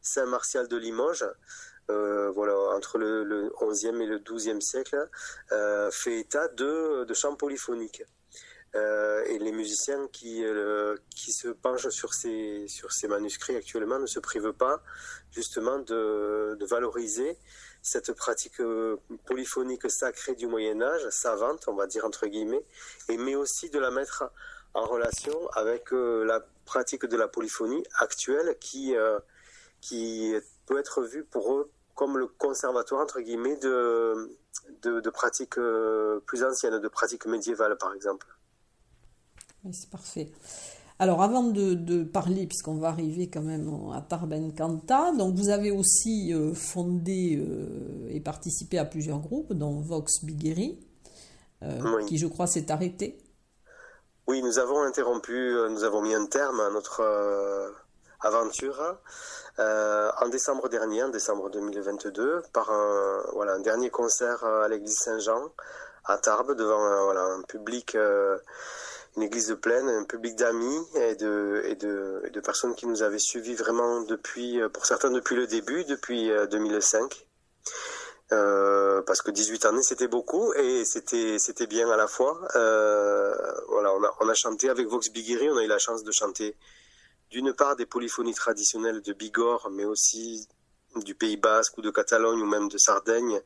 Saint 0.00 0.26
Martial 0.26 0.68
de 0.68 0.76
Limoges. 0.76 1.26
voilà, 1.88 2.56
entre 2.76 2.98
le, 2.98 3.24
le, 3.24 3.50
11e 3.60 4.00
et 4.00 4.06
le 4.06 4.18
12e 4.18 4.60
siècle, 4.60 5.08
fait 5.90 6.20
état 6.20 6.48
de, 6.48 7.04
de 7.04 7.14
chants 7.14 7.36
polyphoniques. 7.36 8.04
Et 8.74 9.38
les 9.38 9.52
musiciens 9.52 10.08
qui, 10.08 10.44
qui 11.14 11.32
se 11.32 11.48
penchent 11.48 11.88
sur 11.90 12.12
ces, 12.12 12.66
sur 12.68 12.92
ces 12.92 13.08
manuscrits 13.08 13.56
actuellement 13.56 13.98
ne 13.98 14.06
se 14.06 14.18
privent 14.18 14.52
pas 14.52 14.82
justement 15.30 15.78
de, 15.78 16.56
de 16.58 16.66
valoriser 16.66 17.38
cette 17.82 18.12
pratique 18.12 18.60
polyphonique 19.26 19.90
sacrée 19.90 20.34
du 20.34 20.46
Moyen 20.46 20.82
Âge, 20.82 21.08
savante, 21.10 21.64
on 21.68 21.74
va 21.74 21.86
dire 21.86 22.04
entre 22.04 22.26
guillemets, 22.26 22.64
et 23.08 23.16
mais 23.16 23.36
aussi 23.36 23.70
de 23.70 23.78
la 23.78 23.90
mettre 23.90 24.24
en 24.74 24.84
relation 24.86 25.48
avec 25.52 25.90
la 25.92 26.44
pratique 26.64 27.06
de 27.06 27.16
la 27.16 27.28
polyphonie 27.28 27.84
actuelle 27.98 28.56
qui, 28.58 28.94
qui 29.80 30.34
peut 30.66 30.78
être 30.78 31.02
vue 31.02 31.24
pour 31.24 31.54
eux 31.54 31.70
comme 31.94 32.18
le 32.18 32.26
conservatoire, 32.26 33.00
entre 33.00 33.20
guillemets, 33.20 33.56
de, 33.56 34.30
de, 34.82 35.10
pratiques 35.10 35.58
euh, 35.58 36.20
plus 36.26 36.44
anciennes, 36.44 36.80
de 36.80 36.88
pratiques 36.88 37.26
médiévales, 37.26 37.76
par 37.78 37.94
exemple. 37.94 38.26
Oui, 39.64 39.72
c'est 39.72 39.90
parfait. 39.90 40.30
Alors, 40.98 41.22
avant 41.22 41.42
de, 41.42 41.74
de 41.74 42.04
parler, 42.04 42.46
puisqu'on 42.46 42.76
va 42.76 42.88
arriver 42.88 43.28
quand 43.28 43.42
même 43.42 43.68
à 43.92 44.00
Tarben 44.00 44.54
Kanta, 44.54 45.12
donc 45.12 45.34
vous 45.34 45.48
avez 45.48 45.70
aussi 45.70 46.32
euh, 46.32 46.54
fondé 46.54 47.36
euh, 47.36 48.08
et 48.10 48.20
participé 48.20 48.78
à 48.78 48.84
plusieurs 48.84 49.18
groupes, 49.18 49.52
dont 49.52 49.80
Vox 49.80 50.24
Bigueri, 50.24 50.78
qui, 52.06 52.18
je 52.18 52.26
crois, 52.26 52.46
s'est 52.46 52.70
arrêté. 52.70 53.16
Oui, 54.26 54.42
nous 54.42 54.58
avons 54.58 54.82
interrompu, 54.82 55.54
nous 55.70 55.82
avons 55.82 56.02
mis 56.02 56.14
un 56.14 56.26
terme 56.26 56.60
à 56.60 56.68
notre 56.68 57.02
aventure 58.20 58.98
euh, 59.58 60.10
en 60.20 60.28
décembre 60.28 60.68
dernier, 60.68 61.04
en 61.04 61.10
décembre 61.10 61.50
2022, 61.50 62.42
par 62.52 62.70
un, 62.70 63.22
voilà, 63.34 63.54
un 63.54 63.60
dernier 63.60 63.90
concert 63.90 64.42
à 64.44 64.68
l'église 64.68 64.96
Saint-Jean 64.96 65.52
à 66.06 66.18
Tarbes 66.18 66.56
devant 66.56 66.82
un, 66.82 67.04
voilà, 67.04 67.22
un 67.22 67.42
public, 67.42 67.94
euh, 67.94 68.36
une 69.16 69.22
église 69.22 69.56
pleine, 69.60 69.88
un 69.88 70.04
public 70.04 70.36
d'amis 70.36 70.80
et 70.96 71.14
de, 71.14 71.76
de, 71.80 72.30
de 72.32 72.40
personnes 72.40 72.74
qui 72.74 72.86
nous 72.86 73.02
avaient 73.02 73.18
suivis 73.18 73.54
vraiment 73.54 74.02
depuis, 74.02 74.60
pour 74.72 74.86
certains 74.86 75.10
depuis 75.10 75.36
le 75.36 75.46
début, 75.46 75.84
depuis 75.84 76.30
2005. 76.50 77.26
Euh, 78.32 79.02
parce 79.02 79.20
que 79.20 79.30
18 79.30 79.66
années 79.66 79.82
c'était 79.82 80.08
beaucoup 80.08 80.54
et 80.54 80.86
c'était 80.86 81.38
c'était 81.38 81.66
bien 81.66 81.90
à 81.90 81.96
la 81.96 82.06
fois. 82.06 82.40
Euh, 82.56 83.34
voilà, 83.68 83.92
on 84.20 84.28
a, 84.28 84.34
chanté 84.34 84.70
avec 84.70 84.88
Vox 84.88 85.10
Bigiri, 85.10 85.50
on 85.50 85.58
a 85.58 85.64
eu 85.64 85.68
la 85.68 85.78
chance 85.78 86.04
de 86.04 86.10
chanter 86.10 86.56
d'une 87.30 87.52
part 87.52 87.76
des 87.76 87.84
polyphonies 87.84 88.34
traditionnelles 88.34 89.02
de 89.02 89.12
Bigorre, 89.12 89.68
mais 89.70 89.84
aussi 89.84 90.48
du 91.02 91.14
Pays 91.14 91.36
Basque 91.36 91.78
ou 91.78 91.82
de 91.82 91.90
Catalogne 91.90 92.40
ou 92.40 92.46
même 92.46 92.68
de 92.68 92.78
Sardaigne, 92.78 93.40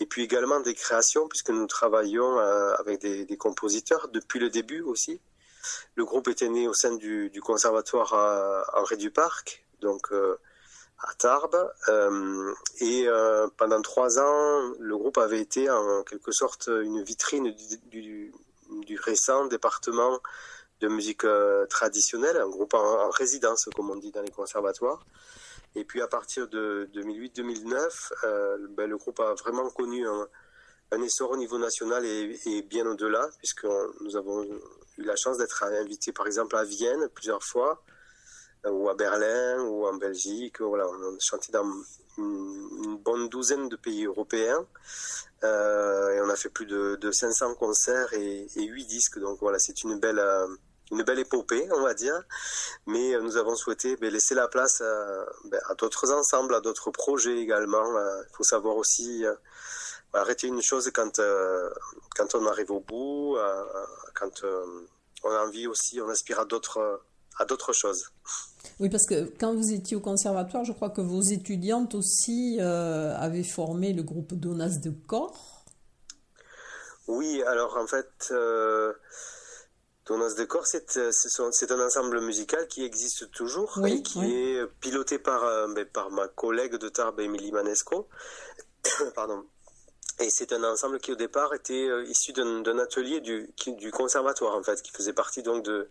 et 0.00 0.06
puis 0.06 0.22
également 0.22 0.60
des 0.60 0.74
créations, 0.74 1.28
puisque 1.28 1.50
nous 1.50 1.66
travaillons 1.66 2.38
euh, 2.38 2.74
avec 2.78 3.00
des, 3.00 3.36
compositeurs 3.36 4.08
depuis 4.08 4.38
le 4.38 4.50
début 4.50 4.80
aussi. 4.80 5.20
Le 5.94 6.04
groupe 6.04 6.28
était 6.28 6.48
né 6.48 6.68
au 6.68 6.74
sein 6.74 6.94
du, 6.94 7.30
conservatoire 7.42 8.12
Henri 8.74 8.96
du 8.96 9.10
Parc, 9.10 9.64
donc 9.80 10.12
euh, 10.12 10.38
à 10.98 11.14
Tarbes, 11.14 11.70
euh, 11.88 12.54
et 12.80 13.06
pendant 13.56 13.82
trois 13.82 14.18
ans, 14.18 14.72
le 14.78 14.96
groupe 14.96 15.18
avait 15.18 15.40
été 15.40 15.68
en 15.70 16.02
quelque 16.02 16.32
sorte 16.32 16.68
une 16.68 17.02
vitrine 17.02 17.54
du 17.90 18.98
récent 18.98 19.46
département 19.46 20.20
de 20.80 20.88
musique 20.88 21.24
euh, 21.24 21.66
traditionnelle, 21.66 22.36
un 22.36 22.48
groupe 22.48 22.74
en, 22.74 23.10
résidence, 23.10 23.68
comme 23.74 23.90
on 23.90 23.96
dit 23.96 24.10
dans 24.10 24.22
les 24.22 24.30
conservatoires. 24.30 25.04
Et 25.76 25.84
puis 25.84 26.00
à 26.00 26.08
partir 26.08 26.48
de 26.48 26.88
2008-2009, 26.94 28.12
euh, 28.24 28.66
ben, 28.70 28.88
le 28.88 28.96
groupe 28.96 29.18
a 29.20 29.34
vraiment 29.34 29.68
connu 29.70 30.06
un, 30.06 30.28
essor 31.02 31.32
au 31.32 31.36
niveau 31.36 31.58
national 31.58 32.04
et, 32.06 32.62
bien 32.62 32.86
au-delà, 32.86 33.28
puisque 33.38 33.66
nous 34.00 34.16
avons 34.16 34.44
eu 34.44 34.60
la 34.98 35.16
chance 35.16 35.38
d'être 35.38 35.64
invités 35.64 36.12
par 36.12 36.28
exemple 36.28 36.54
à 36.56 36.62
Vienne 36.62 37.08
plusieurs 37.12 37.42
fois, 37.42 37.82
euh, 38.64 38.70
ou 38.70 38.88
à 38.88 38.94
Berlin, 38.94 39.60
ou 39.64 39.86
en 39.86 39.94
Belgique. 39.94 40.60
Voilà, 40.60 40.86
on 40.88 41.14
a 41.14 41.18
chanté 41.18 41.50
dans 41.50 41.68
une, 42.18 42.96
bonne 42.98 43.28
douzaine 43.28 43.68
de 43.68 43.76
pays 43.76 44.04
européens. 44.04 44.64
et 45.42 46.20
on 46.22 46.30
a 46.30 46.36
fait 46.36 46.48
plus 46.48 46.66
de, 46.66 47.10
500 47.10 47.56
concerts 47.56 48.12
et, 48.12 48.46
et, 48.54 48.64
8 48.64 48.86
disques. 48.86 49.18
Donc 49.18 49.40
voilà, 49.40 49.58
c'est 49.58 49.82
une 49.82 49.98
belle, 49.98 50.20
une 50.90 51.02
belle 51.02 51.18
épopée, 51.18 51.66
on 51.76 51.82
va 51.82 51.94
dire. 51.94 52.20
Mais 52.86 53.14
euh, 53.14 53.22
nous 53.22 53.36
avons 53.36 53.54
souhaité 53.54 53.96
ben, 53.96 54.12
laisser 54.12 54.34
la 54.34 54.48
place 54.48 54.82
ben, 55.46 55.60
à, 55.68 55.74
d'autres 55.74 56.12
ensembles, 56.12 56.54
à 56.54 56.60
d'autres 56.60 56.90
projets 56.90 57.38
également. 57.38 57.96
Euh, 57.96 58.22
il 58.30 58.36
faut 58.36 58.44
savoir 58.44 58.76
aussi 58.76 59.24
euh, 59.24 59.34
arrêter 60.12 60.46
une 60.46 60.62
chose 60.62 60.90
quand, 60.94 61.20
quand 62.16 62.34
on 62.34 62.46
arrive 62.46 62.70
au 62.70 62.80
bout, 62.80 63.36
quand 64.14 64.44
on 65.24 65.30
a 65.30 65.44
envie 65.44 65.66
aussi, 65.66 66.00
on 66.00 66.08
aspire 66.08 66.38
à 66.38 66.44
d'autres, 66.44 67.02
à 67.40 67.44
d'autres 67.44 67.72
choses. 67.72 68.12
Oui, 68.78 68.88
parce 68.88 69.06
que 69.06 69.28
quand 69.40 69.52
vous 69.54 69.72
étiez 69.72 69.96
au 69.96 70.00
conservatoire, 70.00 70.64
je 70.64 70.72
crois 70.72 70.90
que 70.90 71.00
vos 71.00 71.20
étudiantes 71.20 71.96
aussi 71.96 72.60
avaient 72.60 73.42
formé 73.42 73.92
le 73.92 74.04
groupe 74.04 74.34
Donas 74.34 74.78
de 74.78 74.90
Corps. 74.90 75.64
Oui, 77.08 77.42
alors 77.42 77.76
en 77.76 77.88
fait, 77.88 78.32
Tournos 80.04 80.34
de 80.34 80.44
corps, 80.44 80.66
euh, 80.74 81.10
c'est 81.12 81.72
un 81.72 81.80
ensemble 81.80 82.20
musical 82.20 82.68
qui 82.68 82.84
existe 82.84 83.30
toujours 83.30 83.80
et 83.86 84.02
qui 84.02 84.20
est 84.34 84.66
piloté 84.80 85.18
par, 85.18 85.44
euh, 85.44 85.66
ben, 85.68 85.86
par 85.86 86.10
ma 86.10 86.28
collègue 86.28 86.76
de 86.76 86.90
Tarbes, 86.90 87.20
Émilie 87.20 87.52
Manesco. 87.52 88.06
Pardon. 89.14 89.46
Et 90.20 90.28
c'est 90.28 90.52
un 90.52 90.62
ensemble 90.62 91.00
qui 91.00 91.10
au 91.10 91.16
départ 91.16 91.54
était 91.54 91.88
euh, 91.88 92.04
issu 92.04 92.34
d'un 92.34 92.78
atelier 92.78 93.20
du, 93.20 93.50
du 93.66 93.90
conservatoire 93.90 94.54
en 94.56 94.62
fait, 94.62 94.82
qui 94.82 94.92
faisait 94.92 95.14
partie 95.14 95.42
donc 95.42 95.64
de 95.64 95.88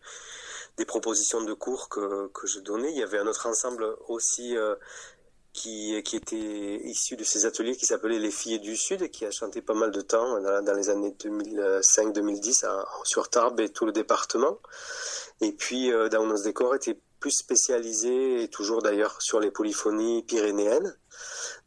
des 0.77 0.85
propositions 0.85 1.41
de 1.43 1.53
cours 1.53 1.89
que, 1.89 2.27
que 2.29 2.47
je 2.47 2.59
donnais. 2.59 2.91
Il 2.91 2.97
y 2.97 3.03
avait 3.03 3.19
un 3.19 3.27
autre 3.27 3.47
ensemble 3.47 3.95
aussi 4.07 4.55
qui, 5.53 6.01
qui 6.03 6.15
était 6.15 6.81
issu 6.83 7.15
de 7.15 7.23
ces 7.23 7.45
ateliers 7.45 7.75
qui 7.75 7.85
s'appelait 7.85 8.19
Les 8.19 8.31
Filles 8.31 8.59
du 8.59 8.75
Sud, 8.75 9.09
qui 9.11 9.25
a 9.25 9.31
chanté 9.31 9.61
pas 9.61 9.75
mal 9.75 9.91
de 9.91 10.01
temps 10.01 10.41
dans, 10.41 10.73
les 10.73 10.89
années 10.89 11.15
2005-2010 11.19 12.65
sur 13.03 13.29
Tarbes 13.29 13.59
et 13.59 13.69
tout 13.69 13.85
le 13.85 13.91
département. 13.91 14.57
Et 15.41 15.51
puis 15.51 15.91
euh, 15.91 16.09
Daunos 16.09 16.43
Décor 16.43 16.75
était 16.75 16.99
plus 17.19 17.31
spécialisé, 17.31 18.43
et 18.43 18.47
toujours 18.49 18.81
d'ailleurs 18.81 19.21
sur 19.21 19.39
les 19.39 19.49
polyphonies 19.49 20.23
pyrénéennes. 20.23 20.97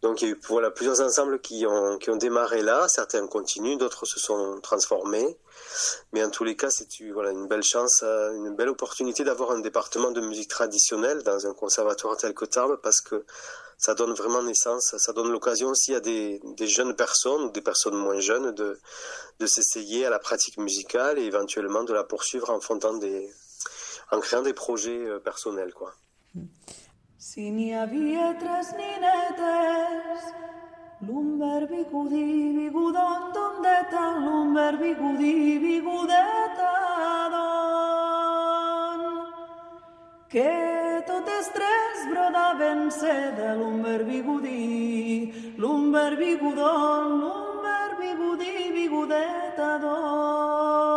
Donc 0.03 0.21
il 0.21 0.29
y 0.29 0.31
a 0.31 0.35
eu 0.35 0.41
voilà, 0.49 0.71
plusieurs 0.71 1.01
ensembles 1.01 1.41
qui 1.41 1.65
ont, 1.67 1.97
qui 1.97 2.11
ont 2.11 2.17
démarré 2.17 2.61
là, 2.61 2.89
certains 2.89 3.27
continuent, 3.27 3.79
d'autres 3.79 4.05
se 4.05 4.21
sont 4.21 4.61
transformés. 4.61 5.39
Mais 6.13 6.23
en 6.23 6.29
tous 6.29 6.45
les 6.45 6.57
cas, 6.57 6.69
c'est 6.69 7.01
une 7.01 7.47
belle 7.47 7.63
chance, 7.63 8.03
euh, 8.03 8.35
une 8.35 8.55
belle 8.55 8.69
opportunité 8.69 9.25
d'avoir 9.25 9.53
un 9.53 9.61
département 9.61 10.11
de 10.11 10.21
musique 10.21 10.51
traditionnelle 10.51 11.23
dans 11.23 11.47
un 11.47 11.55
conservatoire 11.55 12.19
tel 12.19 12.35
que 12.35 12.45
Tarbes, 12.45 12.79
parce 12.83 13.01
que 13.01 13.25
ça 13.79 13.95
donne 13.95 14.13
vraiment 14.13 14.43
naissance, 14.43 14.95
ça 14.99 15.13
donne 15.13 15.31
l'occasion 15.31 15.69
aussi 15.69 15.95
à 15.95 16.01
des, 16.01 16.41
jeunes 16.61 16.97
personnes 16.97 17.53
des 17.53 17.61
personnes 17.61 17.97
moins 17.97 18.21
jeunes 18.21 18.53
de, 18.53 18.79
s'essayer 19.47 20.07
à 20.07 20.11
la 20.11 20.19
pratique 20.19 20.59
musicale 20.59 21.19
et 21.19 21.25
éventuellement 21.25 21.85
de 21.85 21.93
la 21.93 22.05
poursuivre 22.05 22.51
en 22.51 22.61
fondant 22.61 22.95
des, 22.95 23.31
en 24.11 24.21
créant 24.21 24.43
des 24.43 24.55
projets 24.55 25.07
euh, 25.07 25.19
personnels, 25.19 25.73
quoi. 25.75 25.93
Si 27.19 27.41
tres 27.41 28.69
ninetes, 28.77 29.43
l'umber 31.03 31.67
bigudon, 31.67 32.97
l'umber 34.21 34.79
que 40.29 40.76
tres 41.45 42.09
brodaven 42.11 42.91
seda, 42.91 43.55
l'umber 43.55 44.05
bigudí, 44.05 45.33
l'umber 45.59 46.17
bigudon, 46.17 47.21
l'umber 47.21 47.91
bigudí, 48.01 48.73
bigudeta, 48.73 49.79
don. 49.85 50.97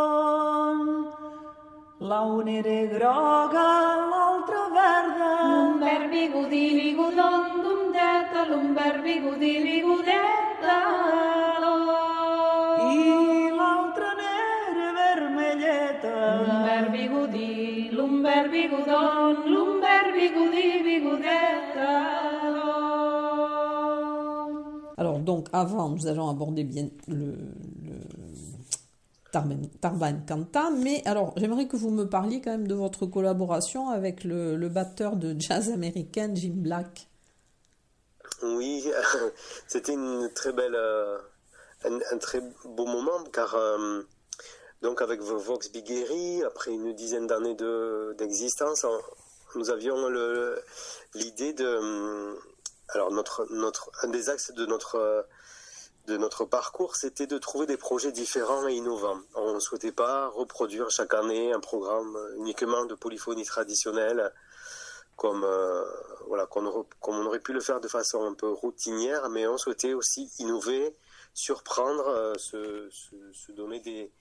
La 2.00 2.22
una 2.22 2.52
era 2.52 2.86
groga, 2.96 3.68
l'altra 4.12 4.64
verda. 4.78 5.32
L'umber 5.52 6.04
bigudí, 6.10 6.66
bigudon, 6.80 7.62
d'undeta, 7.64 8.46
l'umber 8.50 9.02
bigudí, 9.04 9.54
bigudeta, 9.68 10.78
I 12.96 13.52
l'altra 13.60 14.12
nera 14.22 14.90
vermelleta. 15.02 16.16
L'umber 16.40 16.86
bigudí, 16.96 17.90
l'umber 17.92 18.46
bigudon, 18.50 19.44
l'umber 19.46 19.59
Alors 24.98 25.20
donc 25.20 25.48
avant, 25.54 25.90
nous 25.90 26.08
allons 26.08 26.30
aborder 26.30 26.64
bien 26.64 26.90
le, 27.08 27.36
le 27.84 28.00
Tarban 29.32 30.22
Kanta. 30.28 30.72
Mais 30.72 31.02
alors, 31.06 31.34
j'aimerais 31.38 31.68
que 31.68 31.76
vous 31.76 31.90
me 31.90 32.06
parliez 32.06 32.42
quand 32.42 32.52
même 32.52 32.68
de 32.68 32.76
votre 32.76 33.06
collaboration 33.06 33.90
avec 33.90 34.24
le, 34.24 34.56
batteur 34.70 35.16
de 35.16 35.40
jazz 35.40 35.70
américain 35.70 36.32
Jim 36.34 36.54
Black. 36.56 37.08
Oui, 38.44 38.84
c'était 39.68 39.94
une 39.94 40.30
très 40.34 40.54
belle, 40.54 40.76
euh, 40.76 41.18
un, 41.86 42.18
très 42.18 42.42
beau 42.66 42.86
moment 42.86 43.24
car 43.34 43.56
euh, 43.56 44.02
Donc 44.82 45.02
avec 45.02 45.20
Vox 45.22 45.72
Bigueri, 45.72 46.44
après 46.44 46.72
une 46.72 46.94
dizaine 46.94 47.28
d'années 47.28 47.58
d'existence, 48.18 48.86
nous 49.56 49.70
avions 49.70 49.96
l'idée 51.16 51.54
de... 51.54 52.38
Alors 52.90 53.12
notre, 53.12 53.46
notre, 53.52 53.92
un 54.02 54.08
des 54.08 54.30
axes 54.30 54.52
de 54.52 54.66
notre, 54.66 55.28
de 56.08 56.18
notre 56.18 56.46
parcours, 56.46 56.96
c'était 56.96 57.28
de 57.28 57.38
trouver 57.38 57.68
des 57.68 57.78
projets 57.78 58.12
différents 58.12 58.68
et 58.68 58.74
innovants. 58.74 59.20
On 59.36 59.54
ne 59.54 59.60
souhaitait 59.60 59.92
pas 59.92 60.28
reproduire 60.30 60.90
chaque 60.90 61.14
année 61.14 61.54
un 61.54 61.60
programme 61.60 62.18
uniquement 62.38 62.86
de 62.86 62.96
polyphonie 62.96 63.46
traditionnelle 63.46 64.34
comme, 65.20 65.44
euh, 65.44 65.84
voilà, 66.28 66.48
comme 66.48 66.68
on 66.68 67.26
aurait 67.26 67.42
pu 67.42 67.52
le 67.52 67.60
faire 67.60 67.82
de 67.82 67.90
façon 67.90 68.24
un 68.24 68.34
peu 68.34 68.50
routinière, 68.50 69.30
mais 69.30 69.46
on 69.48 69.58
souhaitait 69.58 69.94
aussi 69.94 70.32
innover, 70.40 70.96
surprendre, 71.34 72.08
euh, 72.08 72.34
se, 72.38 72.90
se, 73.34 73.52
donner 73.52 73.82
des, 73.82 74.12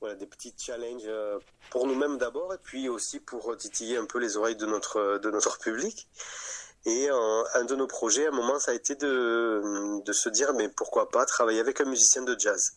voilà, 0.00 0.14
des 0.14 0.26
petits 0.26 0.54
challenges 0.58 1.02
euh, 1.06 1.38
pour 1.70 1.86
nous-mêmes 1.86 2.18
d'abord, 2.18 2.52
et 2.54 2.58
puis 2.58 2.88
aussi 2.88 3.20
pour 3.20 3.56
titiller 3.56 3.96
un 3.96 4.06
peu 4.06 4.18
les 4.18 4.36
oreilles 4.36 4.56
de 4.56 4.66
notre, 4.66 5.18
de 5.18 5.30
notre 5.30 5.58
public. 5.58 6.08
Et 6.86 7.10
un 7.10 7.64
de 7.64 7.76
nos 7.76 7.86
projets, 7.86 8.24
à 8.24 8.28
un 8.30 8.32
moment, 8.32 8.58
ça 8.58 8.70
a 8.70 8.74
été 8.74 8.94
de, 8.94 10.02
de 10.02 10.12
se 10.14 10.30
dire, 10.30 10.54
mais 10.54 10.70
pourquoi 10.70 11.10
pas 11.10 11.26
travailler 11.26 11.60
avec 11.60 11.78
un 11.82 11.84
musicien 11.84 12.22
de 12.22 12.34
jazz? 12.38 12.72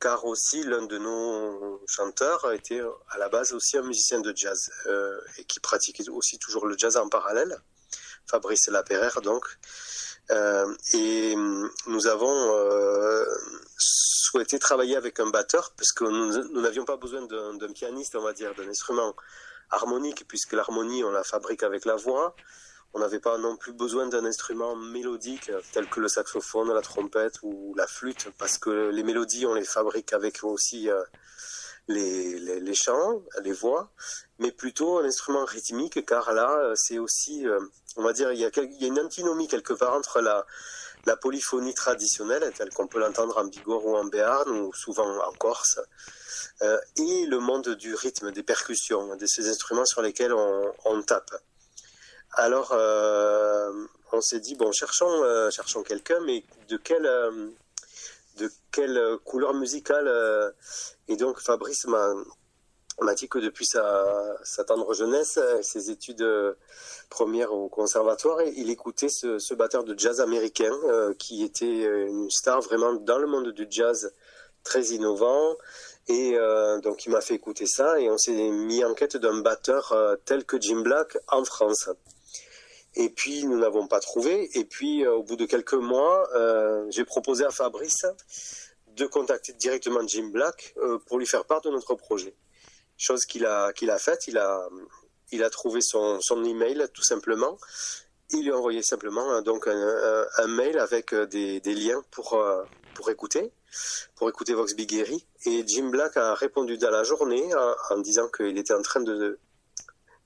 Car 0.00 0.24
aussi 0.24 0.64
l'un 0.64 0.82
de 0.86 0.98
nos 0.98 1.80
chanteurs 1.86 2.50
était 2.52 2.80
à 3.10 3.18
la 3.18 3.28
base 3.28 3.52
aussi 3.52 3.76
un 3.78 3.82
musicien 3.82 4.18
de 4.18 4.32
jazz 4.34 4.70
euh, 4.86 5.20
et 5.36 5.44
qui 5.44 5.60
pratiquait 5.60 6.08
aussi 6.08 6.38
toujours 6.38 6.66
le 6.66 6.76
jazz 6.76 6.96
en 6.96 7.08
parallèle, 7.08 7.56
Fabrice 8.26 8.66
Laperrère 8.66 9.20
donc. 9.20 9.46
Euh, 10.30 10.74
et 10.94 11.34
nous 11.86 12.06
avons 12.06 12.54
euh, 12.54 13.24
souhaité 13.76 14.58
travailler 14.58 14.96
avec 14.96 15.18
un 15.18 15.28
batteur 15.28 15.72
parce 15.76 15.92
que 15.92 16.04
nous 16.04 16.60
n'avions 16.60 16.84
pas 16.84 16.96
besoin 16.96 17.22
d'un 17.22 17.72
pianiste, 17.72 18.14
on 18.14 18.22
va 18.22 18.32
dire, 18.32 18.54
d'un 18.54 18.68
instrument 18.68 19.14
harmonique 19.70 20.26
puisque 20.28 20.52
l'harmonie 20.52 21.02
on 21.04 21.10
la 21.10 21.24
fabrique 21.24 21.62
avec 21.62 21.84
la 21.84 21.96
voix. 21.96 22.34
On 22.92 22.98
n'avait 22.98 23.20
pas 23.20 23.38
non 23.38 23.56
plus 23.56 23.72
besoin 23.72 24.08
d'un 24.08 24.24
instrument 24.24 24.74
mélodique 24.74 25.50
tel 25.72 25.88
que 25.88 26.00
le 26.00 26.08
saxophone, 26.08 26.72
la 26.72 26.82
trompette 26.82 27.38
ou 27.42 27.72
la 27.76 27.86
flûte, 27.86 28.30
parce 28.36 28.58
que 28.58 28.90
les 28.90 29.04
mélodies, 29.04 29.46
on 29.46 29.54
les 29.54 29.64
fabrique 29.64 30.12
avec 30.12 30.42
aussi 30.42 30.88
euh, 31.88 31.92
les, 31.94 32.60
les, 32.60 32.74
chants, 32.74 33.22
les 33.42 33.52
voix, 33.52 33.90
mais 34.38 34.52
plutôt 34.52 34.98
un 34.98 35.04
instrument 35.04 35.44
rythmique, 35.44 36.04
car 36.04 36.32
là, 36.32 36.50
euh, 36.50 36.74
c'est 36.76 36.98
aussi, 36.98 37.46
euh, 37.46 37.60
on 37.96 38.02
va 38.02 38.12
dire, 38.12 38.32
il 38.32 38.38
y, 38.38 38.44
a, 38.44 38.50
il 38.56 38.82
y, 38.82 38.84
a, 38.84 38.88
une 38.88 39.00
antinomie 39.00 39.48
quelque 39.48 39.72
part 39.72 39.94
entre 39.94 40.20
la, 40.20 40.46
la 41.06 41.16
polyphonie 41.16 41.74
traditionnelle, 41.74 42.52
telle 42.56 42.70
qu'on 42.70 42.86
peut 42.86 43.00
l'entendre 43.00 43.38
en 43.38 43.44
Bigorre 43.44 43.86
ou 43.86 43.96
en 43.96 44.04
Béarn, 44.04 44.50
ou 44.50 44.72
souvent 44.74 45.08
en 45.24 45.32
Corse, 45.32 45.80
et 46.62 47.26
le 47.26 47.38
monde 47.38 47.70
du 47.70 47.94
rythme, 47.94 48.32
des 48.32 48.42
percussions, 48.42 49.16
de 49.16 49.26
ces 49.26 49.48
instruments 49.48 49.86
sur 49.86 50.02
lesquels 50.02 50.34
on, 50.34 50.72
on 50.84 51.02
tape. 51.02 51.30
Alors, 52.34 52.70
euh, 52.72 53.72
on 54.12 54.20
s'est 54.20 54.40
dit, 54.40 54.54
bon, 54.54 54.70
cherchons, 54.72 55.22
euh, 55.24 55.50
cherchons 55.50 55.82
quelqu'un, 55.82 56.20
mais 56.26 56.44
de 56.68 56.80
euh, 56.90 57.50
de 58.40 58.50
quelle 58.72 59.00
couleur 59.24 59.54
musicale 59.54 60.10
Et 61.08 61.16
donc, 61.16 61.40
Fabrice 61.40 61.86
m'a, 61.86 62.12
m'a 63.00 63.14
dit 63.14 63.28
que 63.28 63.38
depuis 63.38 63.66
sa, 63.66 64.36
tendre 64.66 64.92
jeunesse, 64.94 65.38
ses 65.62 65.90
études 65.90 66.26
premières 67.08 67.52
au 67.52 67.68
conservatoire, 67.68 68.42
il 68.42 68.70
écoutait 68.70 69.08
ce, 69.08 69.38
ce 69.38 69.54
batteur 69.54 69.84
de 69.84 69.98
jazz 69.98 70.20
américain 70.20 70.74
qui 71.18 71.44
était 71.44 71.84
une 72.08 72.30
star 72.30 72.60
vraiment 72.60 72.94
dans 72.94 73.18
le 73.18 73.26
monde 73.26 73.50
du 73.52 73.66
jazz 73.70 74.12
très 74.64 74.86
innovant. 74.88 75.56
Et 76.08 76.36
donc 76.82 77.06
il 77.06 77.10
m'a 77.10 77.20
fait 77.20 77.34
écouter 77.34 77.66
ça 77.66 78.00
et 78.00 78.10
on 78.10 78.18
s'est 78.18 78.32
mis 78.32 78.84
en 78.84 78.94
quête 78.94 79.16
d'un 79.16 79.40
batteur 79.40 79.94
tel 80.24 80.44
que 80.44 80.60
Jim 80.60 80.80
Black 80.80 81.16
en 81.28 81.44
France. 81.44 81.90
Et 82.96 83.10
puis 83.10 83.44
nous 83.44 83.58
n'avons 83.58 83.86
pas 83.86 84.00
trouvé. 84.00 84.50
Et 84.58 84.64
puis 84.64 85.04
euh, 85.04 85.14
au 85.14 85.22
bout 85.22 85.36
de 85.36 85.46
quelques 85.46 85.74
mois, 85.74 86.28
euh, 86.34 86.86
j'ai 86.90 87.04
proposé 87.04 87.44
à 87.44 87.50
Fabrice 87.50 88.04
de 88.88 89.06
contacter 89.06 89.52
directement 89.52 90.06
Jim 90.06 90.30
Black 90.32 90.74
euh, 90.78 90.98
pour 91.06 91.18
lui 91.18 91.26
faire 91.26 91.44
part 91.44 91.60
de 91.60 91.70
notre 91.70 91.94
projet. 91.94 92.34
Chose 92.96 93.24
qu'il 93.24 93.46
a 93.46 93.72
qu'il 93.72 93.90
a 93.90 93.98
faite. 93.98 94.26
Il 94.26 94.38
a 94.38 94.68
il 95.32 95.44
a 95.44 95.50
trouvé 95.50 95.80
son, 95.80 96.20
son 96.20 96.44
email 96.44 96.86
tout 96.92 97.04
simplement. 97.04 97.56
Il 98.30 98.44
lui 98.44 98.52
a 98.52 98.56
envoyé 98.56 98.82
simplement 98.82 99.40
donc 99.42 99.68
un, 99.68 100.26
un, 100.38 100.46
mail 100.48 100.78
avec 100.78 101.14
des, 101.14 101.60
des, 101.60 101.74
liens 101.74 102.02
pour 102.10 102.40
pour 102.94 103.10
écouter, 103.10 103.52
pour 104.16 104.28
écouter 104.28 104.54
Vox 104.54 104.74
Bigueri. 104.74 105.24
Et 105.46 105.64
Jim 105.66 105.88
Black 105.88 106.16
a 106.16 106.34
répondu 106.34 106.78
dans 106.78 106.90
la 106.90 107.04
journée 107.04 107.54
en, 107.54 107.74
en 107.90 107.98
disant 107.98 108.28
qu'il 108.28 108.58
était 108.58 108.74
en 108.74 108.82
train 108.82 109.00
de, 109.00 109.38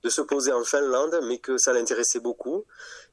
de 0.05 0.11
se 0.11 0.21
poser 0.21 0.53
en 0.53 0.63
Finlande, 0.65 1.19
mais 1.25 1.39
que 1.39 1.57
ça 1.57 1.73
l'intéressait 1.73 2.21
beaucoup. 2.21 2.65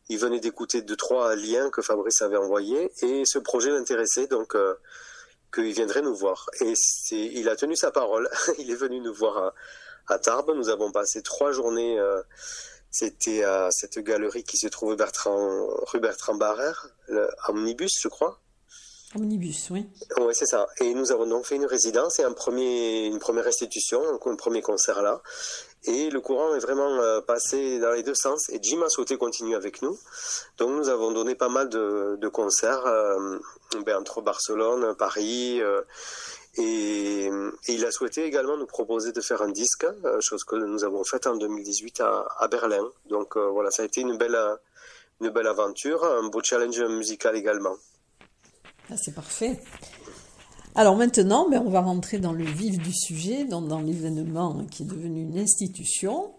Il 0.10 0.20
venait 0.20 0.42
d'écouter 0.42 0.82
deux, 0.82 0.98
trois 0.98 1.36
liens 1.36 1.70
que 1.70 1.82
Fabrice 1.82 2.22
avait 2.22 2.38
envoyés 2.38 2.92
et 3.02 3.24
ce 3.26 3.40
projet 3.40 3.72
l'intéressait, 3.72 4.28
donc 4.28 4.56
euh, 4.56 4.76
qu'il 5.54 5.72
viendrait 5.72 6.02
nous 6.02 6.16
voir. 6.16 6.50
Et 6.60 6.74
il 7.12 7.48
a 7.48 7.56
tenu 7.56 7.78
sa 7.78 7.92
parole. 7.92 8.30
il 8.60 8.70
est 8.70 8.76
venu 8.76 9.00
nous 9.00 9.14
voir 9.14 9.38
à, 9.38 9.54
à, 10.14 10.20
Tarbes. 10.20 10.52
Nous 10.54 10.68
avons 10.68 10.92
passé 10.92 11.22
trois 11.22 11.54
journées. 11.54 11.98
Euh, 11.98 12.22
c'était 12.90 13.46
à 13.46 13.70
cette 13.72 14.00
galerie 14.00 14.44
qui 14.44 14.58
se 14.58 14.68
trouve 14.68 14.98
Bertrand, 14.98 15.68
rue 15.88 16.02
Bertrand 16.02 16.36
Barrère, 16.36 16.90
Omnibus, 17.48 18.02
je 18.02 18.10
crois. 18.10 18.42
Omnibus, 19.16 19.70
oui. 19.70 19.86
Oui, 20.20 20.34
c'est 20.34 20.46
ça. 20.46 20.68
Et 20.80 20.94
nous 20.94 21.12
avons 21.12 21.26
donc 21.26 21.46
fait 21.46 21.56
une 21.56 21.66
résidence 21.66 22.20
et 22.20 22.24
un 22.24 22.32
premier, 22.34 23.06
une 23.06 23.20
première 23.20 23.44
restitution, 23.46 24.02
un 24.26 24.36
premier 24.36 24.62
concert 24.62 25.02
là. 25.02 25.22
Et 25.86 26.12
le 26.12 26.22
courant 26.22 26.54
est 26.54 26.60
vraiment 26.60 26.94
euh, 27.00 27.22
passé 27.22 27.80
dans 27.80 27.92
les 27.92 28.04
deux 28.04 28.14
sens. 28.14 28.50
Et 28.50 28.60
Jim 28.62 28.82
a 28.84 28.90
souhaité 28.90 29.18
continuer 29.18 29.56
avec 29.56 29.82
nous. 29.82 29.98
Donc 30.58 30.70
nous 30.72 30.90
avons 30.90 31.12
donné 31.12 31.34
pas 31.34 31.50
mal 31.50 31.70
de, 31.70 32.28
concerts 32.28 32.86
euh, 32.86 33.40
ben, 33.84 33.98
entre 33.98 34.22
Barcelone, 34.22 34.96
Paris. 34.96 35.60
Euh, 35.62 35.82
et, 36.58 37.30
il 37.68 37.86
a 37.86 37.92
souhaité 37.92 38.26
également 38.26 38.58
nous 38.58 38.68
proposer 38.68 39.12
de 39.12 39.22
faire 39.22 39.42
un 39.42 39.50
disque, 39.50 39.88
chose 40.20 40.44
que 40.44 40.58
nous 40.58 40.84
avons 40.84 41.04
faite 41.04 41.26
en 41.26 41.38
2018 41.38 42.02
à, 42.02 42.28
à 42.38 42.48
Berlin. 42.48 42.86
Donc 43.06 43.38
voilà, 43.38 43.72
ça 43.72 43.84
a 43.84 43.86
été 43.86 44.02
une 44.02 44.18
belle, 44.18 44.38
une 45.22 45.30
belle 45.30 45.48
aventure, 45.48 46.04
un 46.04 46.28
beau 46.28 46.42
challenge 46.44 46.82
musical 46.82 47.38
également. 47.38 47.78
Ah, 48.90 48.98
c'est 48.98 49.16
parfait. 49.16 49.62
Alors 50.74 50.96
maintenant, 50.96 51.50
ben, 51.50 51.62
on 51.66 51.70
va 51.70 51.82
rentrer 51.82 52.18
dans 52.18 52.32
le 52.32 52.46
vif 52.46 52.78
du 52.78 52.94
sujet, 52.94 53.44
dans, 53.44 53.82
l'événement 53.82 54.66
qui 54.72 54.84
est 54.84 54.86
devenu 54.86 55.22
une 55.24 55.38
institution. 55.38 56.32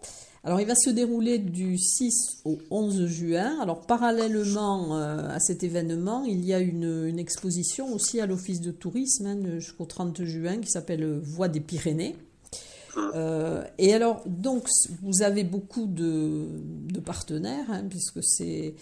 Alors 0.43 0.59
il 0.59 0.67
va 0.67 0.75
se 0.75 0.89
dérouler 0.89 1.37
du 1.37 1.77
6 1.77 2.41
au 2.43 2.57
11 2.71 3.05
juin. 3.05 3.59
Alors 3.61 3.81
parallèlement 3.85 4.97
euh, 4.97 5.29
à 5.29 5.39
cet 5.39 5.63
événement, 5.63 6.23
il 6.23 6.43
y 6.43 6.53
a 6.53 6.59
une, 6.59 7.05
une 7.07 7.19
exposition 7.19 7.93
aussi 7.93 8.19
à 8.19 8.25
l'Office 8.25 8.59
de 8.59 8.71
tourisme 8.71 9.27
hein, 9.27 9.59
jusqu'au 9.59 9.85
30 9.85 10.23
juin 10.23 10.57
qui 10.57 10.69
s'appelle 10.69 11.19
Voix 11.19 11.47
des 11.47 11.61
Pyrénées. 11.61 12.15
Euh, 12.97 13.63
et 13.77 13.93
alors, 13.93 14.21
donc, 14.25 14.67
vous 15.01 15.21
avez 15.21 15.43
beaucoup 15.43 15.85
de, 15.85 16.47
de 16.91 16.99
partenaires, 16.99 17.65
hein, 17.69 17.83
puisque 17.89 18.19
c'est 18.23 18.75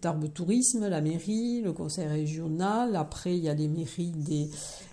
Tarbes 0.00 0.32
Tourisme, 0.32 0.88
la 0.88 1.00
mairie, 1.00 1.60
le 1.60 1.72
conseil 1.72 2.06
régional. 2.06 2.96
Après, 2.96 3.36
il 3.36 3.44
y 3.44 3.48
a 3.48 3.54
les 3.54 3.68
mairies 3.68 4.12
des 4.12 4.50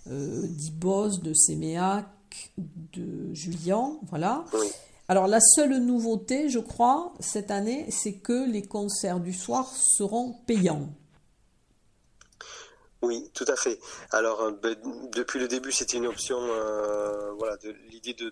euh, 0.08 0.48
d'Ibos, 0.48 1.20
de 1.22 1.34
Séméac, 1.34 2.06
de 2.94 3.34
Julian. 3.34 4.00
Voilà. 4.10 4.46
Alors, 5.08 5.28
la 5.28 5.40
seule 5.40 5.78
nouveauté, 5.78 6.50
je 6.50 6.60
crois, 6.60 7.14
cette 7.20 7.52
année, 7.52 7.86
c'est 7.90 8.14
que 8.14 8.50
les 8.50 8.64
concerts 8.64 9.20
du 9.20 9.34
soir 9.34 9.72
seront 9.76 10.36
payants. 10.46 10.90
Oui, 13.06 13.30
tout 13.36 13.46
à 13.48 13.56
fait. 13.56 13.80
Alors, 14.10 14.42
euh, 14.42 14.52
ben, 14.52 14.76
depuis 15.12 15.38
le 15.38 15.48
début, 15.48 15.72
c'était 15.72 15.98
une 15.98 16.08
option, 16.08 16.40
euh, 16.42 17.32
voilà, 17.34 17.56
l'idée 17.92 18.16
de, 18.16 18.32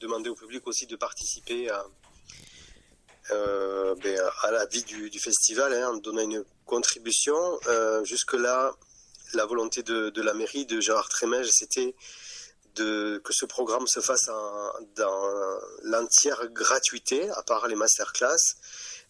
demander 0.00 0.30
au 0.30 0.34
public 0.34 0.66
aussi 0.66 0.86
de 0.86 0.96
participer 0.96 1.68
à, 1.68 1.84
euh, 3.32 3.94
ben, 4.02 4.18
la 4.50 4.64
vie 4.64 4.82
du, 4.82 5.18
festival 5.18 5.74
hein, 5.74 5.90
en 5.90 5.96
donnant 5.98 6.22
une 6.22 6.42
contribution. 6.64 7.36
Jusque-là, 8.04 8.72
la 9.34 9.44
volonté 9.44 9.82
de, 9.82 10.22
la 10.22 10.32
mairie 10.32 10.64
de 10.64 10.80
Gérard 10.80 11.10
Trémège, 11.10 11.50
c'était 11.52 11.94
que 12.74 13.32
ce 13.32 13.44
programme 13.44 13.86
se 13.86 14.00
fasse 14.00 14.30
dans 14.96 15.30
l'entière 15.82 16.48
gratuité, 16.48 17.28
à 17.30 17.42
part 17.42 17.68
les 17.68 17.76
masterclass. 17.76 18.56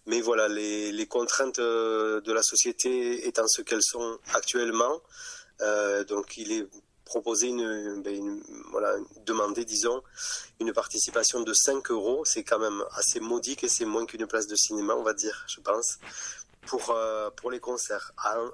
Mais 0.07 0.21
voilà, 0.21 0.49
les, 0.49 1.07
contraintes 1.09 1.59
euh, 1.59 2.21
de 2.21 2.33
la 2.33 2.43
société 2.43 3.27
étant 3.27 3.47
ce 3.49 3.63
qu'elles 3.63 3.83
sont 3.83 4.19
actuellement, 4.35 5.03
euh, 5.61 6.05
donc 6.05 6.37
il 6.37 6.53
est 6.53 6.67
proposé 7.05 7.49
une, 7.49 8.03
ben, 8.03 8.43
voilà, 8.71 8.97
demander, 9.25 9.65
disons, 9.65 10.03
une 10.61 10.73
participation 10.73 11.41
de 11.41 11.55
5 11.55 11.91
euros. 11.91 12.25
C'est 12.25 12.45
quand 12.45 12.59
même 12.59 12.85
assez 12.93 13.21
modique 13.21 13.65
et 13.65 13.69
c'est 13.69 13.85
moins 13.85 14.05
qu'une 14.07 14.27
place 14.27 14.47
de 14.49 14.57
cinéma, 14.57 14.95
on 14.95 15.03
va 15.03 15.15
dire, 15.15 15.45
je 15.49 15.61
pense, 15.61 15.99
pour, 16.67 16.91
euh, 16.91 17.31
pour 17.31 17.51
les 17.51 17.61
concerts. 17.61 18.13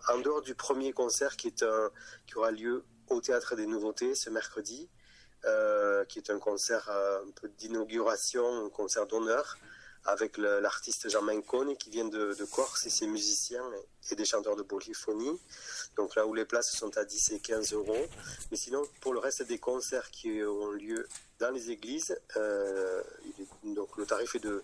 En, 0.08 0.18
dehors 0.18 0.42
du 0.42 0.54
premier 0.54 0.92
concert 0.92 1.36
qui, 1.36 1.48
est 1.48 1.62
un, 1.62 1.90
qui 2.26 2.36
aura 2.36 2.50
lieu 2.50 2.84
au 3.08 3.20
Théâtre 3.20 3.56
des 3.56 3.66
Nouveautés 3.66 4.14
ce 4.14 4.30
mercredi, 4.30 4.88
euh, 5.44 6.04
qui 6.04 6.18
est 6.18 6.30
un 6.30 6.38
concert 6.38 6.88
euh, 6.90 7.20
un 7.26 7.30
peu 7.32 7.48
d'inauguration, 7.58 8.66
un 8.66 8.70
concert 8.70 9.06
d'honneur, 9.06 9.56
avec 10.04 10.36
l'artiste 10.36 11.08
Jean 11.08 11.22
Manconi 11.22 11.76
qui 11.76 11.90
vient 11.90 12.04
de, 12.04 12.36
Corse 12.52 12.86
et 12.86 12.90
ses 12.90 13.06
musiciens 13.06 13.64
et, 14.10 14.14
des 14.14 14.24
chanteurs 14.24 14.56
de 14.56 14.62
polyphonie. 14.62 15.40
Donc 15.96 16.16
là 16.16 16.26
où 16.26 16.34
les 16.34 16.44
places 16.44 16.72
sont 16.72 16.96
à 16.96 17.04
10 17.04 17.32
et 17.32 17.40
15 17.40 17.72
euros. 17.72 18.06
Mais 18.50 18.56
sinon, 18.56 18.82
pour 19.00 19.12
le 19.12 19.20
reste 19.20 19.42
des 19.44 19.58
concerts 19.58 20.10
qui 20.10 20.42
ont 20.42 20.72
lieu 20.72 21.08
dans 21.38 21.50
les 21.50 21.70
églises, 21.70 22.18
euh, 22.36 23.02
donc 23.62 23.96
le 23.96 24.06
tarif 24.06 24.34
est 24.34 24.40
de 24.40 24.62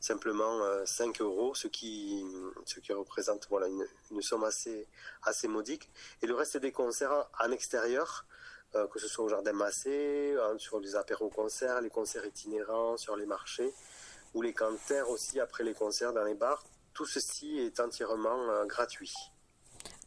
simplement 0.00 0.62
euh, 0.62 0.84
5 0.84 1.20
euros, 1.22 1.54
ce 1.54 1.66
qui, 1.66 2.24
ce 2.66 2.78
qui 2.80 2.92
représente 2.92 3.46
voilà, 3.48 3.68
une, 3.68 3.86
une 4.10 4.20
somme 4.20 4.44
assez, 4.44 4.86
assez 5.22 5.48
modique. 5.48 5.88
Et 6.20 6.26
le 6.26 6.34
reste 6.34 6.58
des 6.58 6.72
concerts 6.72 7.26
en 7.40 7.50
extérieur, 7.50 8.26
euh, 8.76 8.86
que 8.88 8.98
ce 8.98 9.06
soit 9.06 9.24
au 9.24 9.28
Jardin 9.28 9.52
Massé, 9.52 10.34
hein, 10.40 10.56
sur 10.58 10.80
les 10.80 10.96
apéros-concerts, 10.96 11.80
les 11.80 11.90
concerts 11.90 12.26
itinérants, 12.26 12.96
sur 12.96 13.16
les 13.16 13.24
marchés, 13.24 13.72
ou 14.34 14.42
les 14.42 14.52
canters 14.52 15.08
aussi 15.10 15.40
après 15.40 15.64
les 15.64 15.74
concerts 15.74 16.12
dans 16.12 16.24
les 16.24 16.34
bars, 16.34 16.64
tout 16.92 17.06
ceci 17.06 17.58
est 17.58 17.80
entièrement 17.80 18.50
euh, 18.50 18.66
gratuit. 18.66 19.12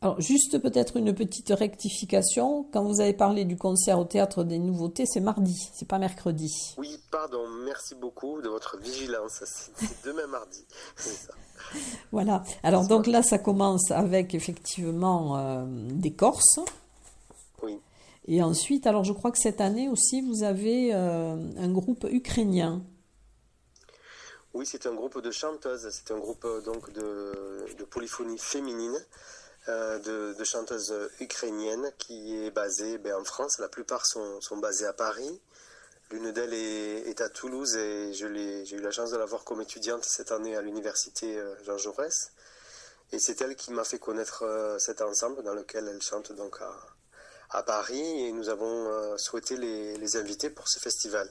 Alors, 0.02 0.22
juste 0.22 0.60
peut-être 0.60 0.98
une 0.98 1.14
petite 1.14 1.50
rectification. 1.50 2.68
Quand 2.72 2.84
vous 2.84 3.02
avez 3.02 3.14
parlé 3.14 3.46
du 3.46 3.58
concert 3.58 3.98
au 3.98 4.06
Théâtre 4.06 4.44
des 4.44 4.60
Nouveautés, 4.60 5.06
c'est 5.08 5.20
mardi, 5.20 5.72
c'est 5.74 5.88
pas 5.88 5.98
mercredi. 5.98 6.54
Oui, 6.78 7.00
pardon, 7.10 7.48
merci 7.66 7.96
beaucoup 7.96 8.40
de 8.42 8.48
votre 8.48 8.78
vigilance. 8.78 9.44
C'est 9.44 10.06
demain 10.06 10.28
mardi. 10.28 10.64
C'est 10.96 11.28
ça. 11.28 11.34
Voilà. 12.12 12.44
Alors, 12.62 12.88
donc 12.88 13.08
là, 13.08 13.24
ça 13.24 13.40
commence 13.40 13.90
avec 13.90 14.36
effectivement 14.36 15.38
euh, 15.38 15.66
des 15.66 16.14
Corses. 16.14 16.60
Oui. 17.64 17.80
Et 18.28 18.44
ensuite, 18.44 18.86
alors 18.86 19.04
je 19.04 19.14
crois 19.14 19.32
que 19.32 19.40
cette 19.40 19.62
année 19.62 19.90
aussi, 19.90 20.22
vous 20.22 20.44
avez 20.44 20.94
euh, 20.94 21.36
un 21.58 21.72
groupe 21.72 22.06
ukrainien. 22.12 22.84
Oui, 24.58 24.66
c'est 24.66 24.88
un 24.88 24.94
groupe 24.96 25.22
de 25.22 25.30
chanteuses. 25.30 25.88
C'est 25.92 26.12
un 26.12 26.18
groupe 26.18 26.44
euh, 26.44 26.62
donc 26.62 26.92
de, 26.92 27.84
polyphonie 27.92 28.40
féminine, 28.40 28.98
euh, 29.70 30.34
de, 30.34 30.44
chanteuses 30.44 30.96
ukrainiennes 31.20 31.94
qui 32.00 32.44
est 32.44 32.50
basée 32.50 32.98
ben, 32.98 33.14
en 33.14 33.24
France. 33.24 33.60
La 33.60 33.68
plupart 33.68 34.08
sont, 34.08 34.40
basées 34.54 34.88
à 34.88 34.94
Paris. 34.94 35.40
L'une 36.10 36.32
d'elles 36.32 36.56
est, 36.56 37.22
à 37.22 37.30
Toulouse 37.30 37.76
et 37.76 38.14
j'ai 38.14 38.76
eu 38.76 38.82
la 38.82 38.90
chance 38.90 39.12
de 39.12 39.18
la 39.18 39.26
voir 39.26 39.44
comme 39.44 39.62
étudiante 39.62 40.04
cette 40.04 40.32
année 40.32 40.56
à 40.56 40.64
l'université 40.64 41.38
euh, 41.38 41.54
Jean 41.64 41.78
Jaurès. 41.78 42.32
Et 43.12 43.20
c'est 43.20 43.40
elle 43.42 43.56
qui 43.56 43.72
m'a 43.72 43.84
fait 43.84 44.00
connaître 44.00 44.44
cet 44.80 45.04
ensemble 45.04 45.44
dans 45.44 45.54
lequel 45.54 45.88
elle 45.88 46.02
chante 46.02 46.32
donc 46.32 46.58
à, 47.52 47.62
Paris 47.62 48.26
et 48.26 48.32
nous 48.32 48.50
avons 48.50 49.18
souhaité 49.18 49.56
les, 49.56 49.98
les 49.98 50.18
inviter 50.18 50.50
pour 50.50 50.68
ce 50.68 50.80
festival. 50.80 51.30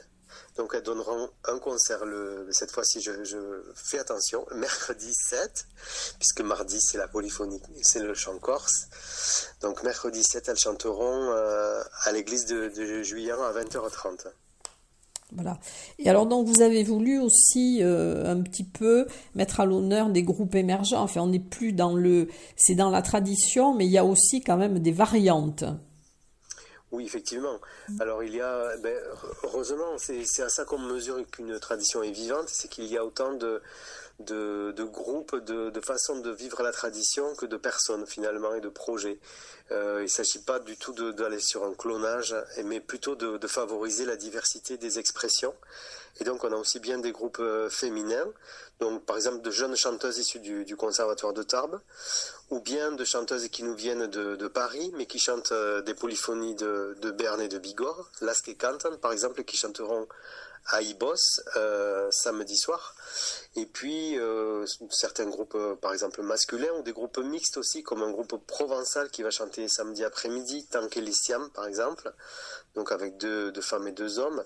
Donc 0.57 0.73
elles 0.75 0.83
donneront 0.83 1.29
un 1.45 1.59
concert 1.59 2.01
cette 2.51 2.71
fois-ci, 2.71 3.01
je, 3.01 3.25
je 3.25 3.37
fais 3.75 3.99
attention, 3.99 4.47
mercredi 4.55 5.13
7, 5.13 5.67
puisque 6.19 6.41
mardi 6.41 6.81
c'est 6.81 6.99
la 6.99 7.09
polyphonie, 7.09 7.61
c'est 7.83 8.01
le 8.01 8.15
chant 8.15 8.39
corse. 8.39 8.89
Donc 9.61 9.83
mercredi 9.83 10.23
7, 10.23 10.49
elles 10.49 10.59
chanteront 10.59 11.31
euh, 11.31 11.83
à 12.05 12.13
l'église 12.13 12.47
de, 12.47 12.69
de 12.69 13.03
Juillan 13.03 13.43
à 13.43 13.53
20h30. 13.53 14.27
Voilà. 15.33 15.59
Et 15.99 16.09
alors 16.09 16.27
donc 16.27 16.47
vous 16.47 16.63
avez 16.63 16.85
voulu 16.85 17.19
aussi 17.19 17.81
euh, 17.83 18.31
un 18.31 18.41
petit 18.43 18.63
peu 18.63 19.07
mettre 19.35 19.59
à 19.59 19.67
l'honneur 19.67 20.09
des 20.11 20.23
groupes 20.23 20.55
émergents. 20.55 21.03
Enfin, 21.03 21.23
on 21.23 21.29
n'est 21.29 21.41
plus 21.41 21.73
dans 21.73 21.95
le, 21.95 22.29
c'est 22.55 22.77
dans 22.77 22.91
la 22.91 23.03
tradition, 23.03 23.75
mais 23.75 23.87
il 23.87 23.91
y 23.91 23.99
a 23.99 24.05
aussi 24.05 24.41
quand 24.41 24.57
même 24.57 24.79
des 24.79 24.93
variantes. 24.93 25.65
Oui, 26.93 27.05
effectivement. 27.05 27.61
Alors 27.99 28.23
il 28.23 28.35
y 28.35 28.41
a, 28.41 28.77
ben, 28.79 28.97
heureusement, 29.43 29.99
c'est 29.99 30.25
c'est 30.25 30.43
à 30.43 30.49
ça 30.49 30.65
qu'on 30.65 30.79
mesure 30.79 31.19
qu'une 31.31 31.59
tradition 31.59 32.03
est 32.03 32.13
vivante, 32.13 32.49
c'est 32.49 32.69
qu'il 32.69 32.87
y 32.87 32.97
a 32.97 33.05
autant 33.05 33.33
de, 33.33 33.61
de, 34.19 34.85
groupes, 34.85 35.37
de, 35.37 35.81
façons 35.81 36.21
de 36.21 36.31
vivre 36.31 36.63
la 36.63 36.73
tradition 36.73 37.35
que 37.35 37.47
de 37.47 37.57
personnes 37.57 38.07
finalement 38.07 38.55
et 38.55 38.61
de 38.61 38.69
projets. 38.69 39.19
Euh, 39.73 39.99
il 40.01 40.05
ne 40.05 40.09
s'agit 40.09 40.39
pas 40.39 40.59
du 40.59 40.77
tout 40.77 40.93
d'aller 41.13 41.41
sur 41.41 41.65
un 41.65 41.75
clonage, 41.75 42.35
mais 42.65 42.81
plutôt 42.81 43.15
de, 43.15 43.47
favoriser 43.47 44.05
la 44.05 44.17
diversité 44.17 44.77
des 44.77 44.99
expressions. 44.99 45.55
Et 46.19 46.25
donc 46.25 46.45
on 46.45 46.53
a 46.53 46.57
aussi 46.57 46.81
bien 46.81 46.99
des 46.99 47.13
groupes 47.13 47.41
euh, 47.41 47.69
féminins, 47.69 48.27
donc 48.81 49.05
par 49.05 49.17
exemple 49.17 49.43
de 49.43 49.51
jeunes 49.51 49.77
chanteuses 49.77 50.19
issues 50.19 50.41
du, 50.41 50.77
conservatoire 50.77 51.35
de 51.35 51.43
Tarbes, 51.43 51.79
ou 52.51 52.61
bien 52.61 52.93
de 52.93 53.05
chanteuses 53.05 53.49
qui 53.49 53.63
nous 53.63 53.75
viennent 53.75 54.07
de, 54.07 54.35
de 54.35 54.49
Paris, 54.49 54.93
mais 54.97 55.05
qui 55.05 55.19
chantent 55.19 55.53
euh, 55.53 55.83
des 55.83 55.95
polyphonies 55.95 56.55
de, 56.55 56.97
de 57.01 57.11
Berne 57.11 57.43
et 57.43 57.49
de 57.49 57.59
Bigorre, 57.59 58.11
Lasque 58.23 58.49
et 58.49 58.55
Canton 58.55 58.97
par 58.97 59.13
exemple, 59.13 59.45
qui 59.45 59.59
chanteront 59.59 60.09
à 60.69 60.83
Ibos 60.83 61.41
euh, 61.57 62.11
samedi 62.11 62.57
soir. 62.57 62.95
Et 63.55 63.67
puis 63.67 64.19
euh, 64.19 64.67
certains 64.91 65.27
groupes, 65.27 65.55
euh, 65.55 65.77
par 65.77 65.93
exemple 65.93 66.23
masculins, 66.23 66.73
ou 66.79 66.83
des 66.83 66.93
groupes 66.93 67.19
mixtes 67.19 67.57
aussi, 67.57 67.83
comme 67.83 68.03
un 68.03 68.11
groupe 68.11 68.37
provençal 68.47 69.11
qui 69.11 69.23
va 69.23 69.31
chanter 69.31 69.69
samedi 69.69 70.05
après-midi, 70.05 70.67
Tankelisiam 70.71 71.51
par 71.51 71.67
exemple, 71.67 72.13
donc 72.75 72.93
avec 72.93 73.17
deux, 73.17 73.53
femmes 73.61 73.89
et 73.89 73.93
deux 73.93 74.19
hommes. 74.19 74.45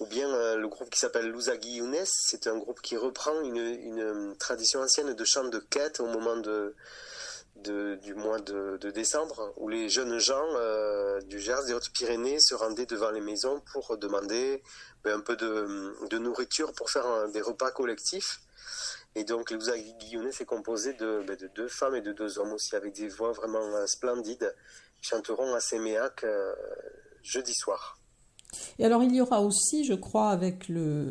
Ou 0.00 0.06
bien 0.06 0.56
le 0.56 0.66
groupe 0.66 0.90
qui 0.90 0.98
s'appelle 0.98 1.28
Louzagui 1.28 1.74
Younes, 1.74 2.04
c'est 2.04 2.48
un 2.48 2.56
groupe 2.56 2.80
qui 2.80 2.96
reprend 2.96 3.40
une, 3.42 4.34
tradition 4.36 4.80
ancienne 4.80 5.14
de 5.14 5.24
chant 5.24 5.44
de 5.44 5.58
quête 5.60 6.00
au 6.00 6.06
moment 6.06 6.36
de, 6.36 6.74
du 7.54 8.14
mois 8.14 8.40
de, 8.40 8.90
décembre, 8.90 9.52
où 9.58 9.68
les 9.68 9.88
jeunes 9.88 10.18
gens 10.18 10.48
du 11.26 11.38
Gers, 11.38 11.64
des 11.66 11.74
Hautes-Pyrénées, 11.74 12.40
se 12.40 12.54
rendaient 12.56 12.86
devant 12.86 13.10
les 13.12 13.20
maisons 13.20 13.62
pour 13.72 13.96
demander 13.96 14.64
un 15.10 15.20
peu 15.20 15.36
de, 15.36 15.94
de 16.08 16.18
nourriture 16.18 16.72
pour 16.74 16.90
faire 16.90 17.06
un- 17.06 17.28
des 17.28 17.40
repas 17.40 17.70
collectifs. 17.72 18.40
Et 19.14 19.24
donc, 19.24 19.50
les 19.50 19.56
Louzagui 19.56 19.94
Guillonnet 20.00 20.30
est 20.40 20.44
composé 20.44 20.94
de, 20.94 21.22
ben, 21.26 21.36
de 21.36 21.48
deux 21.54 21.68
femmes 21.68 21.96
et 21.96 22.00
de 22.00 22.12
deux 22.12 22.38
hommes 22.38 22.52
aussi, 22.52 22.74
avec 22.76 22.94
des 22.94 23.08
voix 23.08 23.32
vraiment 23.32 23.58
euh, 23.74 23.86
splendides. 23.86 24.54
Ils 25.02 25.06
chanteront 25.06 25.52
à 25.54 25.60
Séméac 25.60 26.24
euh, 26.24 26.54
jeudi 27.22 27.52
soir. 27.54 27.98
Et 28.78 28.84
alors 28.84 29.02
il 29.02 29.14
y 29.14 29.20
aura 29.22 29.40
aussi, 29.40 29.82
je 29.84 29.94
crois, 29.94 30.28
avec 30.30 30.68
le, 30.68 31.08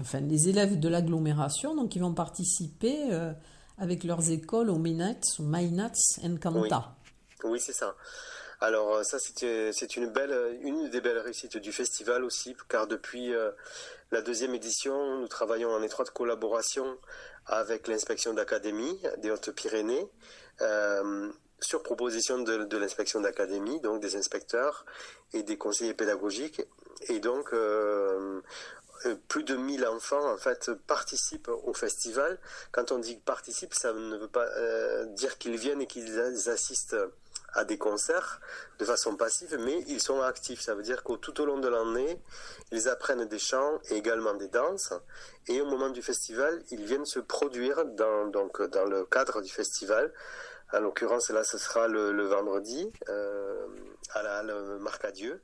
enfin 0.00 0.20
les 0.20 0.48
élèves 0.48 0.80
de 0.80 0.88
l'agglomération, 0.88 1.74
donc 1.74 1.94
ils 1.94 2.00
vont 2.00 2.14
participer 2.14 3.12
euh, 3.12 3.32
avec 3.76 4.02
leurs 4.02 4.30
écoles 4.30 4.70
au 4.70 4.78
Minats, 4.78 5.20
au 5.38 5.42
Mainats 5.42 5.92
Encanta. 6.24 6.96
Oui, 7.44 7.60
c'est 7.60 7.74
ça. 7.74 7.94
Alors 8.60 8.96
euh, 8.96 9.02
ça, 9.02 9.18
c'est 9.18 9.72
c'est 9.72 9.96
une 9.96 10.06
belle, 10.06 10.58
une 10.62 10.90
des 10.90 11.00
belles 11.00 11.18
réussites 11.18 11.56
du 11.56 11.72
festival 11.72 12.24
aussi, 12.24 12.56
car 12.68 12.86
depuis 12.86 13.34
euh, 13.34 13.50
la 14.10 14.22
deuxième 14.22 14.54
édition, 14.54 15.18
nous 15.18 15.28
travaillons 15.28 15.70
en 15.70 15.82
étroite 15.82 16.10
collaboration 16.10 16.98
avec 17.46 17.88
l'inspection 17.88 18.34
d'académie 18.34 19.00
des 19.18 19.30
Hautes-Pyrénées, 19.30 20.06
euh, 20.60 21.30
sur 21.60 21.82
proposition 21.82 22.38
de, 22.38 22.76
l'inspection 22.76 23.20
d'académie, 23.20 23.80
donc 23.80 24.00
des 24.00 24.16
inspecteurs 24.16 24.84
et 25.32 25.42
des 25.42 25.56
conseillers 25.58 25.94
pédagogiques. 25.94 26.62
Et 27.08 27.20
donc, 27.20 27.52
euh, 27.52 28.40
euh, 29.06 29.14
plus 29.28 29.44
de 29.44 29.56
1000 29.56 29.86
enfants 29.86 30.30
en 30.30 30.36
fait 30.36 30.70
participent 30.86 31.48
au 31.48 31.72
festival. 31.72 32.38
Quand 32.72 32.92
on 32.92 32.98
dit 32.98 33.16
participent, 33.16 33.74
ça 33.74 33.92
ne 33.92 34.16
veut 34.16 34.28
pas 34.28 34.46
euh, 34.56 35.06
dire 35.06 35.38
qu'ils 35.38 35.56
viennent 35.56 35.80
et 35.80 35.86
qu'ils 35.86 36.20
assistent 36.48 36.96
à 37.54 37.64
des 37.64 37.78
concerts 37.78 38.40
de 38.78 38.84
façon 38.84 39.16
passive, 39.16 39.56
mais 39.60 39.82
ils 39.88 40.00
sont 40.00 40.20
actifs. 40.20 40.60
Ça 40.60 40.74
veut 40.74 40.82
dire 40.82 41.02
qu'au 41.02 41.16
tout 41.16 41.40
au 41.40 41.46
long 41.46 41.58
de 41.58 41.68
l'année, 41.68 42.20
ils 42.70 42.88
apprennent 42.88 43.24
des 43.24 43.38
chants 43.38 43.78
et 43.90 43.96
également 43.96 44.34
des 44.34 44.48
danses. 44.48 44.92
Et 45.48 45.60
au 45.60 45.66
moment 45.66 45.90
du 45.90 46.02
festival, 46.02 46.62
ils 46.70 46.84
viennent 46.84 47.06
se 47.06 47.20
produire 47.20 47.84
dans, 47.84 48.26
donc, 48.26 48.62
dans 48.62 48.84
le 48.84 49.04
cadre 49.04 49.42
du 49.42 49.50
festival. 49.50 50.12
En 50.72 50.80
l'occurrence, 50.80 51.30
là, 51.30 51.42
ce 51.42 51.58
sera 51.58 51.88
le, 51.88 52.22
vendredi 52.26 52.92
euh, 53.08 53.66
à 54.14 54.22
la 54.22 54.38
halle 54.38 54.78
Marcadieu 54.78 55.40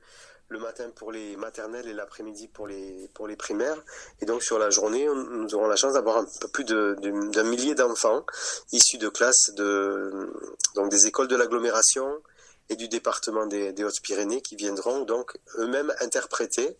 le 0.49 0.59
matin 0.61 0.91
pour 0.95 1.11
les 1.11 1.37
maternelles 1.37 1.89
et 1.89 1.93
l'après-midi 1.93 2.47
pour 2.49 2.67
les, 2.69 3.09
pour 3.15 3.27
les 3.27 3.37
primaires. 3.37 3.83
Et 4.21 4.27
donc 4.27 4.43
sur 4.43 4.59
la 4.59 4.71
journée, 4.71 5.07
nous 5.07 5.55
aurons 5.55 5.67
la 5.67 5.77
chance 5.77 5.95
d'avoir 5.95 6.19
un 6.19 6.27
peu 6.41 6.49
plus 6.49 6.65
de- 6.65 6.97
de- 7.01 7.31
d'un 7.33 7.43
millier 7.43 7.75
d'enfants 7.75 8.25
issus 8.73 8.99
de 8.99 9.09
classes 9.09 9.51
de, 9.57 10.33
donc 10.77 10.91
des 10.91 11.07
écoles 11.07 11.29
de 11.29 11.37
l'agglomération 11.37 12.23
et 12.69 12.77
du 12.77 12.89
département 12.89 13.47
des, 13.47 13.73
Hautes-Pyrénées 13.85 14.41
qui 14.41 14.57
viendront 14.57 15.01
donc 15.05 15.37
eux-mêmes 15.59 15.93
interpréter. 16.01 16.79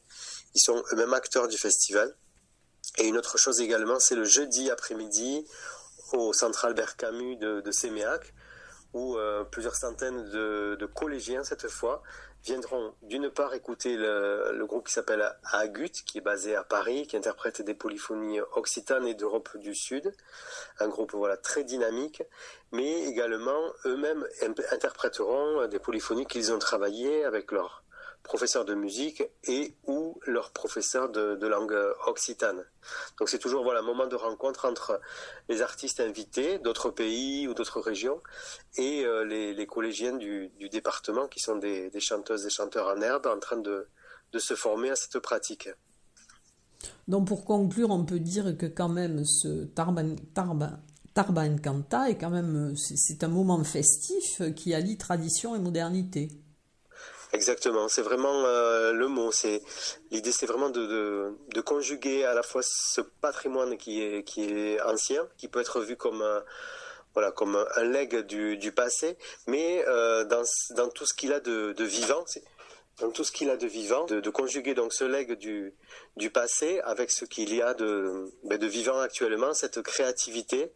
Ils 0.55 0.61
sont 0.61 0.83
eux-mêmes 0.93 1.15
acteurs 1.15 1.49
du 1.49 1.59
festival. 1.59 2.17
Et 2.99 3.07
une 3.09 3.19
autre 3.19 3.37
chose 3.37 3.61
également, 3.61 3.99
c'est 3.99 4.15
le 4.15 4.25
jeudi 4.25 4.71
après-midi 4.71 5.45
au 6.13 6.33
centre 6.33 6.65
Albert 6.65 6.97
Camus 6.97 7.37
de, 7.37 7.61
de 7.61 7.71
Séméac, 7.73 8.33
où 8.95 9.17
euh, 9.17 9.45
plusieurs 9.45 9.75
centaines 9.75 10.31
de 10.31 10.87
collégiens 10.87 11.43
cette 11.45 11.69
fois 11.69 12.03
viendront 12.45 12.95
d'une 13.03 13.31
part 13.31 13.55
écouter 13.55 13.97
le, 13.97 14.65
groupe 14.67 14.87
qui 14.87 14.93
s'appelle 14.93 15.29
Agut, 15.53 15.91
qui 15.91 16.19
est 16.19 16.23
basé 16.23 16.55
à 16.55 16.65
Paris, 16.65 17.07
qui 17.07 17.17
interprète 17.17 17.63
des 17.63 17.75
polyphonies 17.75 18.41
occitanes 18.55 19.07
et 19.07 19.15
d'Europe 19.15 19.57
du 19.57 19.75
Sud, 19.75 20.13
un 20.79 20.89
groupe 20.89 21.13
voilà 21.13 21.37
très 21.37 21.65
dynamique, 21.65 22.23
mais 22.73 23.05
également 23.05 23.61
eux-mêmes 23.85 24.27
interpréteront 24.71 25.67
des 25.67 25.79
polyphonies 25.79 26.27
qu'ils 26.27 26.53
ont 26.53 26.59
travaillées 26.59 27.25
avec 27.25 27.53
leur 27.53 27.83
professeur 28.27 28.65
de 28.65 28.75
musique 28.75 29.23
et 29.45 29.75
ou 29.87 30.19
leur 30.27 30.51
professeur 30.53 31.09
de, 31.11 31.37
de 31.37 31.47
langue 31.47 31.77
occitane. 32.07 32.65
Donc 33.19 33.29
c'est 33.29 33.39
toujours 33.39 33.63
voilà 33.63 33.81
un 33.81 33.85
moment 33.85 34.07
de 34.07 34.17
rencontre 34.17 34.67
entre 34.67 35.01
les 35.49 35.63
artistes 35.63 36.01
invités 36.01 36.59
d'autres 36.59 36.91
pays 36.91 37.49
ou 37.49 37.55
d'autres 37.55 37.81
régions 37.81 38.21
et 38.77 39.05
euh, 39.05 39.25
les, 39.25 39.55
les, 39.55 39.67
collégiennes 39.67 40.19
du, 40.19 40.49
du, 40.59 40.69
département 40.69 41.29
qui 41.29 41.41
sont 41.41 41.57
des, 41.57 41.89
des, 41.91 42.01
chanteuses 42.01 42.45
et 42.45 42.51
chanteurs 42.51 42.89
en 42.89 43.01
herbe 43.01 43.27
en 43.27 43.39
train 43.39 43.57
de, 43.57 43.89
de 44.33 44.39
se 44.39 44.55
former 44.55 44.91
à 44.91 44.97
cette 44.97 45.19
pratique. 45.21 45.69
Donc 47.09 47.29
pour 47.29 47.45
conclure, 47.45 47.91
on 47.91 48.05
peut 48.05 48.21
dire 48.21 48.57
que 48.59 48.67
quand 48.67 48.89
même 48.89 49.25
ce 49.25 49.65
Tarban, 49.65 50.17
Tarban, 50.35 50.73
Tarban 51.15 51.57
Canta 51.59 52.11
est 52.11 52.19
quand 52.19 52.31
même 52.31 52.75
c'est 52.77 53.25
un 53.25 53.29
moment 53.29 53.63
festif 53.65 54.43
qui 54.55 54.75
allie 54.75 54.99
tradition 54.99 55.55
et 55.55 55.59
modernité. 55.59 56.29
Exactement, 57.33 57.89
c'est 57.89 58.03
vraiment 58.03 58.45
euh, 58.45 58.93
le 58.93 59.09
mot. 59.09 59.33
C'est 59.33 59.61
l'idée, 60.11 60.33
c'est 60.33 60.47
vraiment 60.47 60.71
de, 60.71 60.87
de, 60.87 61.35
de, 61.55 61.61
conjuguer 61.61 62.25
à 62.25 62.35
la 62.35 62.43
fois 62.43 62.63
ce 62.65 63.01
patrimoine 63.01 63.77
qui 63.77 64.03
est 64.03 64.23
qui 64.23 64.45
est 64.45 64.81
ancien, 64.83 65.27
qui 65.37 65.49
peut 65.49 65.61
être 65.61 65.81
vu 65.81 65.97
comme 65.97 66.23
un, 66.23 66.45
voilà 67.15 67.33
comme 67.33 67.57
un, 67.77 67.85
leg 67.85 68.17
du, 68.27 68.57
du 68.57 68.73
passé, 68.73 69.19
mais 69.47 69.85
euh, 69.89 70.25
dans 70.25 70.45
dans 70.77 70.89
tout 70.89 71.05
ce 71.05 71.15
qu'il 71.15 71.33
a 71.33 71.41
de, 71.41 71.73
de 71.73 71.85
vivant. 71.85 72.25
Dans 73.01 73.11
tout 73.11 73.25
ce 73.25 73.33
qu'il 73.33 73.51
a 73.51 73.59
de 73.59 73.67
vivant, 73.67 74.07
de, 74.07 74.21
de, 74.21 74.31
conjuguer 74.31 74.73
donc 74.75 74.95
ce 74.95 75.05
leg 75.05 75.33
du, 75.33 75.75
du 76.17 76.31
passé 76.31 76.81
avec 76.83 77.11
ce 77.11 77.27
qu'il 77.27 77.55
y 77.55 77.61
a 77.61 77.75
de, 77.75 78.33
ben, 78.45 78.57
de 78.57 78.67
vivant 78.67 78.99
actuellement, 78.99 79.53
cette 79.53 79.83
créativité, 79.83 80.73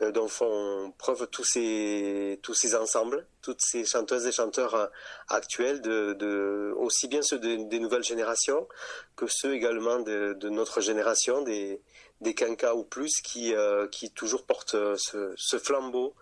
euh, 0.00 0.10
dont 0.10 0.26
font 0.26 0.94
preuve 0.96 1.26
tous 1.26 1.44
ces 1.44 2.40
tous 2.42 2.54
ces 2.54 2.74
ensembles, 2.74 3.26
toutes 3.42 3.60
ces 3.60 3.84
chanteuses 3.84 4.26
et 4.26 4.32
chanteurs 4.32 4.74
euh, 4.74 4.86
actuels, 5.28 5.82
de, 5.82 6.14
de 6.14 6.72
aussi 6.76 7.08
bien 7.08 7.20
ceux 7.20 7.38
de, 7.38 7.68
des 7.68 7.78
nouvelles 7.78 8.04
générations 8.04 8.66
que 9.14 9.26
ceux 9.26 9.54
également 9.54 9.98
de, 9.98 10.32
de 10.40 10.48
notre 10.48 10.80
génération, 10.80 11.42
des 11.42 11.82
des 12.20 12.34
quinquas 12.34 12.74
ou 12.74 12.84
plus 12.84 13.20
qui, 13.20 13.54
euh, 13.54 13.86
qui 13.88 14.10
toujours 14.10 14.44
portent 14.44 14.74
euh, 14.74 14.96
ce, 14.96 15.58
flambeau 15.58 16.14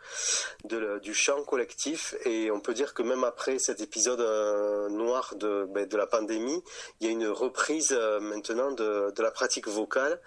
du 0.64 1.14
chant 1.14 1.42
collectif. 1.44 2.14
Et 2.24 2.50
on 2.50 2.60
peut 2.60 2.74
dire 2.74 2.94
que 2.94 3.02
même 3.02 3.24
après 3.24 3.58
cet 3.58 3.80
épisode 3.80 4.20
euh, 4.20 4.88
noir 4.88 5.34
de, 5.36 5.66
ben, 5.70 5.86
de 5.86 5.96
la 5.96 6.06
pandémie, 6.06 6.62
il 7.00 7.06
y 7.06 7.10
a 7.10 7.12
une 7.12 7.26
reprise 7.26 7.92
maintenant 8.20 8.72
de, 8.72 9.12
de 9.14 9.22
la 9.22 9.30
pratique 9.30 9.68
vocale 9.68 10.20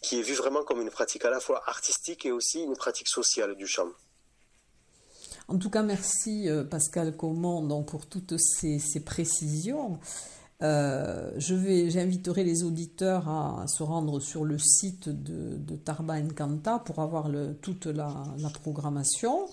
qui 0.00 0.18
est 0.18 0.22
vue 0.22 0.34
vraiment 0.34 0.62
comme 0.62 0.80
une 0.80 0.90
pratique 0.90 1.24
à 1.24 1.30
la 1.30 1.40
fois 1.40 1.62
artistique 1.66 2.26
et 2.26 2.32
aussi 2.32 2.62
une 2.62 2.76
pratique 2.76 3.08
sociale 3.08 3.56
du 3.56 3.66
chant. 3.66 3.88
En 5.48 5.58
tout 5.58 5.70
cas, 5.70 5.82
merci 5.82 6.48
Pascal 6.70 7.16
Comont 7.16 7.62
donc, 7.62 7.90
pour 7.90 8.06
toutes 8.06 8.36
ces 8.38 9.04
précisions. 9.04 10.00
Euh, 10.62 11.32
j'inviterai 11.36 12.42
les 12.42 12.64
auditeurs 12.64 13.28
à, 13.28 13.66
se 13.68 13.82
rendre 13.82 14.20
sur 14.20 14.44
le 14.44 14.58
site 14.58 15.08
de, 15.08 15.76
Tarba 15.76 16.14
Encanta 16.14 16.78
pour 16.78 17.00
avoir 17.00 17.30
toute 17.60 17.86
la, 17.86 18.24
la, 18.38 18.50
programmation. 18.50 19.46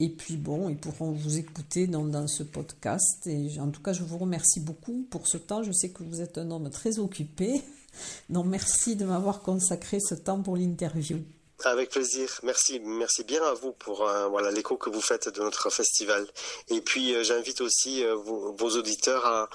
Et 0.00 0.08
puis 0.08 0.36
bon, 0.36 0.68
ils 0.68 0.76
pourront 0.76 1.12
vous 1.12 1.38
écouter 1.38 1.86
dans, 1.86 2.04
dans, 2.04 2.26
ce 2.26 2.42
podcast. 2.42 3.26
Et 3.26 3.60
en 3.60 3.70
tout 3.70 3.82
cas, 3.82 3.92
je 3.92 4.02
vous 4.02 4.18
remercie 4.18 4.60
beaucoup 4.60 5.06
pour 5.10 5.28
ce 5.28 5.36
temps. 5.38 5.62
Je 5.62 5.72
sais 5.72 5.90
que 5.90 6.02
vous 6.02 6.20
êtes 6.20 6.38
un 6.38 6.50
homme 6.50 6.70
très 6.70 6.98
occupé. 6.98 7.62
Donc 8.30 8.46
merci 8.46 8.96
de 8.96 9.04
m'avoir 9.04 9.42
consacré 9.42 10.00
ce 10.00 10.14
temps 10.14 10.42
pour 10.42 10.56
l'interview. 10.56 11.18
Avec 11.64 11.90
plaisir. 11.90 12.40
Merci, 12.42 12.80
merci 12.80 13.22
bien 13.22 13.42
à 13.44 13.54
vous 13.54 13.72
pour 13.72 14.08
euh, 14.08 14.26
voilà 14.26 14.50
l'écho 14.50 14.76
que 14.76 14.90
vous 14.90 15.00
faites 15.00 15.28
de 15.28 15.42
notre 15.42 15.70
festival. 15.70 16.26
Et 16.68 16.80
puis 16.80 17.14
euh, 17.14 17.22
j'invite 17.22 17.60
aussi 17.60 18.04
euh, 18.04 18.16
vos, 18.16 18.70
auditeurs 18.76 19.48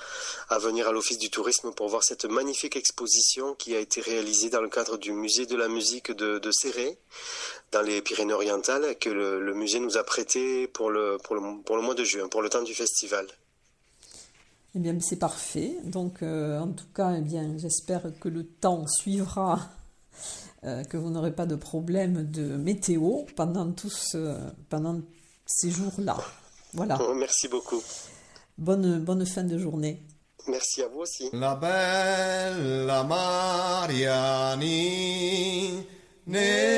à, 0.50 0.60
venir 0.60 0.88
à 0.88 0.94
l'Office 0.94 1.18
du 1.18 1.30
tourisme 1.30 1.74
pour 1.74 1.90
voir 1.90 2.04
cette 2.04 2.24
magnifique 2.24 2.78
exposition 2.78 3.56
qui 3.56 3.76
a 3.76 3.80
été 3.80 4.00
réalisée 4.00 4.50
dans 4.50 4.62
le 4.62 4.70
cadre 4.70 4.98
du 4.98 5.12
musée 5.12 5.46
de 5.46 5.58
la 5.58 5.68
musique 5.68 6.12
de, 6.12 6.40
de 6.40 6.52
Serré, 6.52 6.98
dans 7.72 7.82
les 7.82 8.02
Pyrénées-Orientales, 8.02 8.98
que 9.00 9.10
le, 9.10 9.54
musée 9.54 9.80
nous 9.80 9.98
a 9.98 10.04
prêté 10.04 10.68
pour 10.68 10.90
le, 10.90 11.18
pour, 11.24 11.36
le, 11.36 11.82
mois 11.82 11.96
de 11.96 12.04
juin, 12.06 12.30
pour 12.30 12.42
le 12.42 12.50
temps 12.50 12.64
du 12.64 12.74
festival. 12.74 13.28
Eh 14.76 14.80
bien, 14.80 14.98
c'est 15.02 15.20
parfait. 15.20 15.76
Donc, 15.84 16.22
en 16.22 16.72
tout 16.72 16.86
cas, 16.96 17.16
eh 17.18 17.22
bien, 17.22 17.58
j'espère 17.58 18.04
que 18.22 18.30
le 18.30 18.46
temps 18.46 18.86
suivra 18.88 19.60
euh, 20.64 20.84
que 20.84 20.98
vous 20.98 21.10
n'aurez 21.10 21.32
pas 21.34 21.46
de 21.46 21.56
problème 21.56 22.24
de 22.24 22.58
météo 22.58 23.24
pendant, 23.36 23.72
tous, 23.72 24.14
euh, 24.16 24.50
pendant 24.70 25.02
ces 25.46 25.70
jours-là. 25.70 26.18
Voilà. 26.74 26.98
Oh, 27.02 27.14
merci 27.16 27.48
beaucoup. 27.48 27.82
Bonne, 28.58 29.00
bonne 29.00 29.26
fin 29.26 29.44
de 29.44 29.58
journée. 29.58 30.02
Merci 30.48 30.82
à 30.82 30.88
vous 30.88 31.00
aussi. 31.02 31.30
La 31.34 31.56
bella 31.56 33.04
Mariani, 33.04 34.24
neva 36.26 36.78